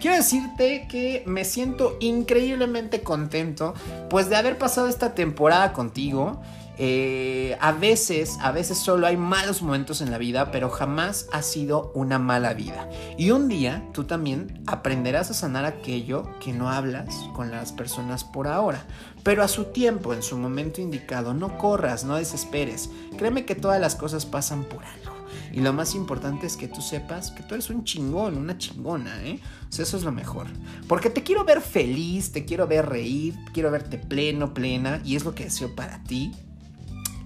Quiero 0.00 0.16
decirte 0.16 0.86
que 0.88 1.22
me 1.26 1.44
siento 1.44 1.96
increíblemente 2.00 3.02
contento, 3.02 3.74
pues 4.08 4.28
de 4.28 4.36
haber 4.36 4.58
pasado 4.58 4.88
esta 4.88 5.14
temporada 5.14 5.72
contigo. 5.72 6.42
Eh, 6.82 7.58
a 7.60 7.72
veces, 7.72 8.38
a 8.40 8.52
veces 8.52 8.78
solo 8.78 9.06
hay 9.06 9.18
malos 9.18 9.60
momentos 9.60 10.00
en 10.00 10.10
la 10.10 10.16
vida, 10.16 10.50
pero 10.50 10.70
jamás 10.70 11.26
ha 11.30 11.42
sido 11.42 11.92
una 11.94 12.18
mala 12.18 12.54
vida. 12.54 12.88
Y 13.18 13.32
un 13.32 13.48
día 13.48 13.86
tú 13.92 14.04
también 14.04 14.62
aprenderás 14.66 15.30
a 15.30 15.34
sanar 15.34 15.66
aquello 15.66 16.22
que 16.40 16.54
no 16.54 16.70
hablas 16.70 17.14
con 17.34 17.50
las 17.50 17.72
personas 17.72 18.24
por 18.24 18.48
ahora. 18.48 18.82
Pero 19.22 19.42
a 19.42 19.48
su 19.48 19.64
tiempo, 19.64 20.14
en 20.14 20.22
su 20.22 20.38
momento 20.38 20.80
indicado, 20.80 21.34
no 21.34 21.58
corras, 21.58 22.04
no 22.04 22.16
desesperes. 22.16 22.88
Créeme 23.18 23.44
que 23.44 23.54
todas 23.54 23.78
las 23.78 23.94
cosas 23.94 24.24
pasan 24.24 24.64
por 24.64 24.82
algo. 24.82 25.20
Y 25.52 25.60
lo 25.60 25.74
más 25.74 25.94
importante 25.94 26.46
es 26.46 26.56
que 26.56 26.66
tú 26.66 26.80
sepas 26.80 27.30
que 27.30 27.42
tú 27.42 27.56
eres 27.56 27.68
un 27.68 27.84
chingón, 27.84 28.38
una 28.38 28.56
chingona, 28.56 29.22
¿eh? 29.22 29.38
Eso 29.70 29.98
es 29.98 30.02
lo 30.02 30.12
mejor. 30.12 30.46
Porque 30.88 31.10
te 31.10 31.22
quiero 31.24 31.44
ver 31.44 31.60
feliz, 31.60 32.32
te 32.32 32.46
quiero 32.46 32.66
ver 32.66 32.88
reír, 32.88 33.34
quiero 33.52 33.70
verte 33.70 33.98
pleno, 33.98 34.54
plena, 34.54 35.02
y 35.04 35.16
es 35.16 35.24
lo 35.26 35.34
que 35.34 35.44
deseo 35.44 35.74
para 35.74 36.02
ti 36.04 36.32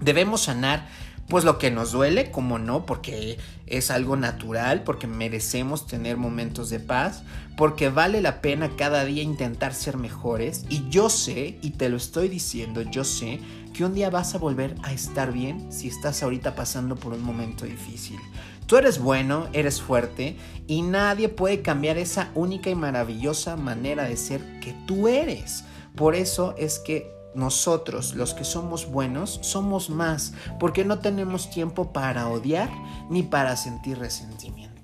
Debemos 0.01 0.41
sanar 0.43 0.87
pues 1.27 1.43
lo 1.43 1.57
que 1.57 1.71
nos 1.71 1.91
duele, 1.91 2.29
como 2.29 2.59
no, 2.59 2.85
porque 2.85 3.39
es 3.65 3.89
algo 3.89 4.15
natural, 4.15 4.83
porque 4.83 5.07
merecemos 5.07 5.87
tener 5.87 6.17
momentos 6.17 6.69
de 6.69 6.79
paz, 6.79 7.23
porque 7.57 7.89
vale 7.89 8.21
la 8.21 8.41
pena 8.41 8.69
cada 8.77 9.05
día 9.05 9.23
intentar 9.23 9.73
ser 9.73 9.97
mejores. 9.97 10.65
Y 10.69 10.87
yo 10.89 11.09
sé, 11.09 11.57
y 11.61 11.71
te 11.71 11.89
lo 11.89 11.97
estoy 11.97 12.29
diciendo, 12.29 12.83
yo 12.83 13.03
sé 13.03 13.39
que 13.73 13.83
un 13.83 13.95
día 13.95 14.09
vas 14.09 14.35
a 14.35 14.37
volver 14.37 14.75
a 14.83 14.93
estar 14.93 15.33
bien 15.33 15.71
si 15.71 15.87
estás 15.87 16.21
ahorita 16.21 16.55
pasando 16.55 16.95
por 16.95 17.13
un 17.13 17.23
momento 17.23 17.65
difícil. 17.65 18.19
Tú 18.67 18.77
eres 18.77 18.99
bueno, 18.99 19.47
eres 19.53 19.81
fuerte 19.81 20.37
y 20.67 20.81
nadie 20.81 21.29
puede 21.29 21.61
cambiar 21.61 21.97
esa 21.97 22.31
única 22.35 22.69
y 22.69 22.75
maravillosa 22.75 23.57
manera 23.57 24.05
de 24.05 24.17
ser 24.17 24.59
que 24.59 24.75
tú 24.87 25.07
eres. 25.07 25.63
Por 25.95 26.15
eso 26.15 26.55
es 26.57 26.79
que 26.79 27.14
nosotros, 27.35 28.15
los 28.15 28.33
que 28.33 28.43
somos 28.43 28.89
buenos, 28.89 29.39
somos 29.41 29.89
más, 29.89 30.33
porque 30.59 30.85
no 30.85 30.99
tenemos 30.99 31.49
tiempo 31.49 31.91
para 31.91 32.27
odiar 32.29 32.69
ni 33.09 33.23
para 33.23 33.55
sentir 33.57 33.99
resentimiento. 33.99 34.75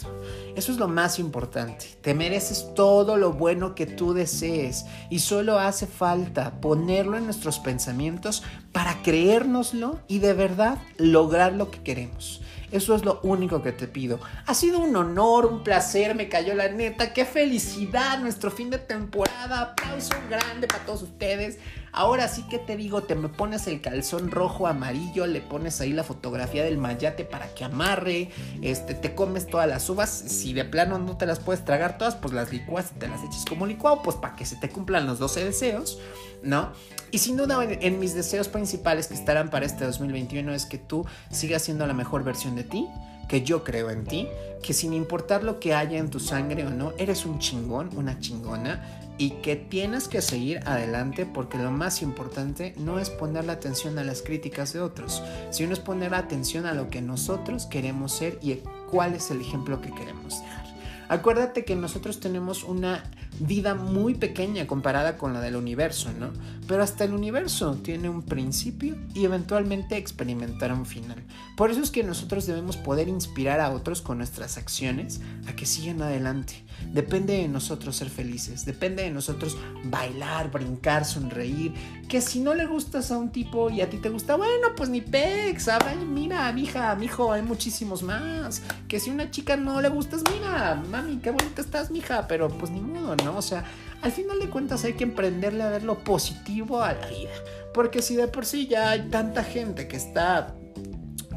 Eso 0.56 0.72
es 0.72 0.78
lo 0.78 0.88
más 0.88 1.18
importante. 1.18 1.86
Te 2.02 2.14
mereces 2.14 2.74
todo 2.76 3.16
lo 3.16 3.34
bueno 3.34 3.74
que 3.74 3.86
tú 3.86 4.14
desees 4.14 4.86
y 5.10 5.20
solo 5.20 5.60
hace 5.60 5.88
falta 5.88 6.60
ponerlo 6.60 7.18
en 7.18 7.26
nuestros 7.26 7.60
pensamientos 7.60 8.44
para 8.74 9.02
creérnoslo 9.02 10.00
y 10.08 10.20
de 10.20 10.34
verdad 10.34 10.78
lograr 10.98 11.54
lo 11.54 11.72
que 11.72 11.82
queremos. 11.82 12.42
Eso 12.72 12.96
es 12.96 13.04
lo 13.04 13.20
único 13.24 13.62
que 13.62 13.72
te 13.72 13.88
pido. 13.88 14.20
Ha 14.46 14.54
sido 14.54 14.80
un 14.80 14.96
honor, 14.96 15.46
un 15.46 15.64
placer, 15.64 16.16
me 16.16 16.30
cayó 16.30 16.54
la 16.54 16.70
neta. 16.70 17.14
Qué 17.14 17.26
felicidad 17.26 18.20
nuestro 18.20 18.50
fin 18.52 18.70
de 18.70 18.78
temporada. 18.78 19.62
Aplauso 19.62 20.14
grande 20.30 20.68
para 20.68 20.86
todos 20.86 21.04
ustedes. 21.04 21.58
Ahora 21.94 22.30
sí 22.30 22.44
que 22.44 22.58
te 22.58 22.78
digo, 22.78 23.04
te 23.04 23.16
me 23.16 23.28
pones 23.28 23.68
el 23.68 23.82
calzón 23.82 24.32
rojo, 24.32 24.66
amarillo, 24.66 25.28
le 25.28 25.42
pones 25.42 25.82
ahí 25.82 25.92
la 25.92 26.06
fotografía 26.06 26.64
del 26.64 26.78
mayate 26.78 27.26
para 27.26 27.54
que 27.54 27.66
amarre, 27.66 28.30
este, 28.62 28.94
te 28.94 29.14
comes 29.14 29.48
todas 29.48 29.68
las 29.68 29.90
uvas, 29.90 30.10
si 30.10 30.54
de 30.54 30.64
plano 30.64 31.00
no 31.00 31.18
te 31.18 31.26
las 31.26 31.40
puedes 31.40 31.66
tragar 31.66 31.98
todas, 31.98 32.16
pues 32.16 32.34
las 32.34 32.50
licuas 32.54 32.92
y 32.96 33.00
te 33.00 33.10
las 33.10 33.22
eches 33.24 33.44
como 33.44 33.66
licuado, 33.66 34.02
pues 34.04 34.16
para 34.16 34.38
que 34.38 34.46
se 34.46 34.56
te 34.56 34.70
cumplan 34.70 35.06
los 35.06 35.20
12 35.20 35.44
deseos, 35.44 36.00
¿no? 36.44 36.72
Y 37.12 37.18
sin 37.18 37.38
duda 37.38 37.60
en 37.64 38.00
mis 38.00 38.14
deseos 38.14 38.48
principales 38.48 39.08
que 39.08 39.14
estarán 39.14 39.50
para 39.50 39.66
este 39.66 39.86
2021 39.86 40.54
es 40.54 40.66
que 40.66 40.78
tú 40.78 41.06
sigas 41.30 41.64
siendo 41.64 41.86
la 41.86 41.94
mejor 41.94 42.24
versión 42.24 42.56
de 42.56 42.64
ti, 42.64 42.88
que 43.28 43.44
yo 43.44 43.64
creo 43.64 43.90
en 43.90 44.06
ti, 44.06 44.28
que 44.62 44.74
sin 44.74 44.94
importar 44.94 45.44
lo 45.44 45.60
que 45.60 45.74
haya 45.74 45.98
en 45.98 46.10
tu 46.10 46.20
sangre 46.20 46.66
o 46.66 46.70
no, 46.70 46.94
eres 46.98 47.26
un 47.26 47.40
chingón, 47.40 47.90
una 47.96 48.20
chingona 48.20 48.82
y 49.18 49.32
que 49.42 49.56
tienes 49.56 50.08
que 50.08 50.22
seguir 50.22 50.60
adelante 50.66 51.26
porque 51.26 51.58
lo 51.58 51.72
más 51.72 52.02
importante 52.02 52.74
no 52.78 52.98
es 53.00 53.10
poner 53.10 53.46
la 53.46 53.54
atención 53.54 54.00
a 54.00 54.04
las 54.04 54.22
críticas 54.22 54.74
de 54.74 54.82
otros, 54.82 55.22
sino 55.52 55.74
es 55.74 55.80
poner 55.80 56.14
atención 56.14 56.66
a 56.66 56.74
lo 56.74 56.90
que 56.90 57.02
nosotros 57.02 57.68
queremos 57.68 58.14
ser 58.14 58.40
y 58.42 58.56
cuál 58.90 59.14
es 59.14 59.30
el 59.32 59.42
ejemplo 59.42 59.80
que 59.80 59.92
queremos 59.92 60.42
dar. 60.42 60.66
Acuérdate 61.08 61.66
que 61.66 61.76
nosotros 61.76 62.20
tenemos 62.20 62.64
una 62.64 63.04
vida 63.40 63.76
muy 63.76 64.16
pequeña 64.16 64.68
comparada 64.68 65.18
con 65.18 65.34
la 65.34 65.42
del 65.42 65.56
universo, 65.56 66.12
¿no? 66.20 66.32
Pero 66.68 66.84
hasta 66.84 67.04
el 67.04 67.14
universo 67.14 67.76
tiene 67.76 68.10
un 68.10 68.22
principio 68.22 68.96
y 69.14 69.26
eventualmente 69.26 69.98
experimentará 69.98 70.74
un 70.74 70.86
final. 70.86 71.24
Por 71.58 71.72
eso 71.72 71.82
es 71.82 71.92
que 71.92 72.04
nosotros 72.04 72.46
debemos 72.46 72.78
poder 72.78 73.08
inspirar 73.08 73.60
a 73.60 73.72
otros 73.72 74.02
con 74.02 74.20
nuestras 74.20 74.58
acciones 74.58 75.22
a 75.48 75.54
que 75.54 75.66
sigan 75.66 76.02
adelante. 76.02 76.64
Depende 76.94 77.34
de 77.34 77.48
nosotros 77.48 77.96
ser 77.96 78.10
felices, 78.10 78.66
depende 78.66 79.04
de 79.04 79.12
nosotros 79.12 79.58
bailar, 79.86 80.52
brincar, 80.52 81.06
sonreír. 81.06 81.74
Que 82.08 82.22
si 82.22 82.40
no 82.40 82.54
le 82.54 82.66
gustas 82.66 83.12
a 83.12 83.18
un 83.18 83.32
tipo 83.32 83.70
y 83.70 83.82
a 83.82 83.90
ti 83.90 83.98
te 83.98 84.10
gusta, 84.10 84.36
bueno, 84.36 84.70
pues 84.76 84.90
ni 84.90 85.02
pex, 85.02 85.68
mira, 86.08 86.52
mija, 86.52 86.96
mijo, 86.96 87.32
hay 87.32 87.42
muchísimos 87.42 88.04
más. 88.04 88.62
Que 88.88 89.00
si 89.00 89.10
una 89.10 89.32
chica 89.32 89.58
no 89.58 89.82
le 89.82 89.90
gustas, 89.90 90.24
mira, 90.34 90.82
mami, 90.90 91.18
qué 91.18 91.32
bonita 91.32 91.62
estás, 91.62 91.92
mija, 91.92 92.28
pero 92.28 92.50
pues 92.50 92.72
ni 92.72 92.82
modo, 92.82 93.16
¿no? 93.24 93.38
O 93.38 93.42
sea, 93.42 93.66
al 94.02 94.12
final 94.12 94.40
de 94.40 94.50
cuentas 94.50 94.84
hay 94.84 94.94
que 94.94 95.04
emprenderle 95.04 95.64
a 95.64 95.70
ver 95.70 95.84
lo 95.84 96.04
positivo 96.04 96.82
a 96.82 96.94
la 96.94 97.08
vida. 97.08 97.32
Porque 97.74 98.02
si 98.02 98.16
de 98.16 98.28
por 98.28 98.46
sí 98.46 98.68
ya 98.68 98.90
hay 98.90 99.10
tanta 99.10 99.44
gente 99.44 99.88
que 99.88 99.98
está 99.98 100.56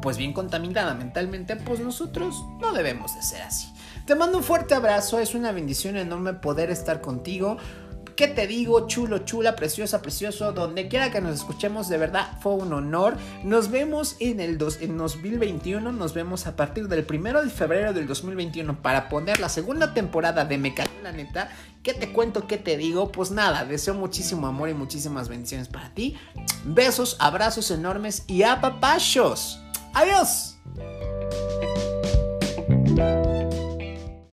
pues 0.03 0.19
bien 0.19 0.33
contaminada 0.33 0.95
mentalmente, 0.95 1.57
pues 1.57 1.81
nosotros 1.81 2.45
no 2.61 2.73
debemos 2.73 3.15
de 3.15 3.23
ser 3.23 3.43
así. 3.43 3.69
Te 4.07 4.15
mando 4.15 4.37
un 4.37 4.45
fuerte 4.45 4.75
abrazo, 4.75 5.19
es 5.19 5.35
una 5.35 5.51
bendición 5.53 5.97
enorme 5.97 6.35
poder 6.35 6.71
estar 6.71 7.01
contigo. 7.01 7.57
¿Qué 8.17 8.29
te 8.29 8.47
digo? 8.47 8.87
Chulo, 8.87 9.19
chula, 9.19 9.57
preciosa, 9.57 10.01
precioso. 10.01 10.53
Donde 10.53 10.89
quiera 10.89 11.11
que 11.11 11.21
nos 11.21 11.35
escuchemos, 11.35 11.89
de 11.89 11.99
verdad 11.99 12.39
fue 12.41 12.53
un 12.53 12.73
honor. 12.73 13.17
Nos 13.43 13.71
vemos 13.71 14.17
en 14.21 14.41
el 14.41 14.59
en 14.81 14.99
2021. 14.99 15.91
Nos 15.91 16.15
vemos 16.15 16.47
a 16.47 16.55
partir 16.55 16.87
del 16.87 17.05
primero 17.05 17.43
de 17.43 17.51
febrero 17.51 17.93
del 17.93 18.07
2021 18.07 18.83
para 18.83 19.09
poner 19.09 19.41
la 19.41 19.49
segunda 19.49 19.95
temporada 19.95 20.45
de 20.45 20.59
Me 20.59 20.75
la 21.03 21.11
neta. 21.11 21.51
¿Qué 21.85 21.93
te 21.93 22.11
cuento? 22.15 22.47
¿Qué 22.47 22.57
te 22.57 22.79
digo? 22.79 23.13
Pues 23.13 23.31
nada, 23.31 23.67
deseo 23.67 23.93
muchísimo 23.93 24.47
amor 24.47 24.71
y 24.71 24.75
muchísimas 24.75 25.29
bendiciones 25.29 25.69
para 25.69 25.91
ti. 25.93 26.17
Besos, 26.65 27.19
abrazos 27.21 27.71
enormes 27.71 28.25
y 28.27 28.43
apapachos. 28.43 29.61
¡Adiós! 29.93 30.57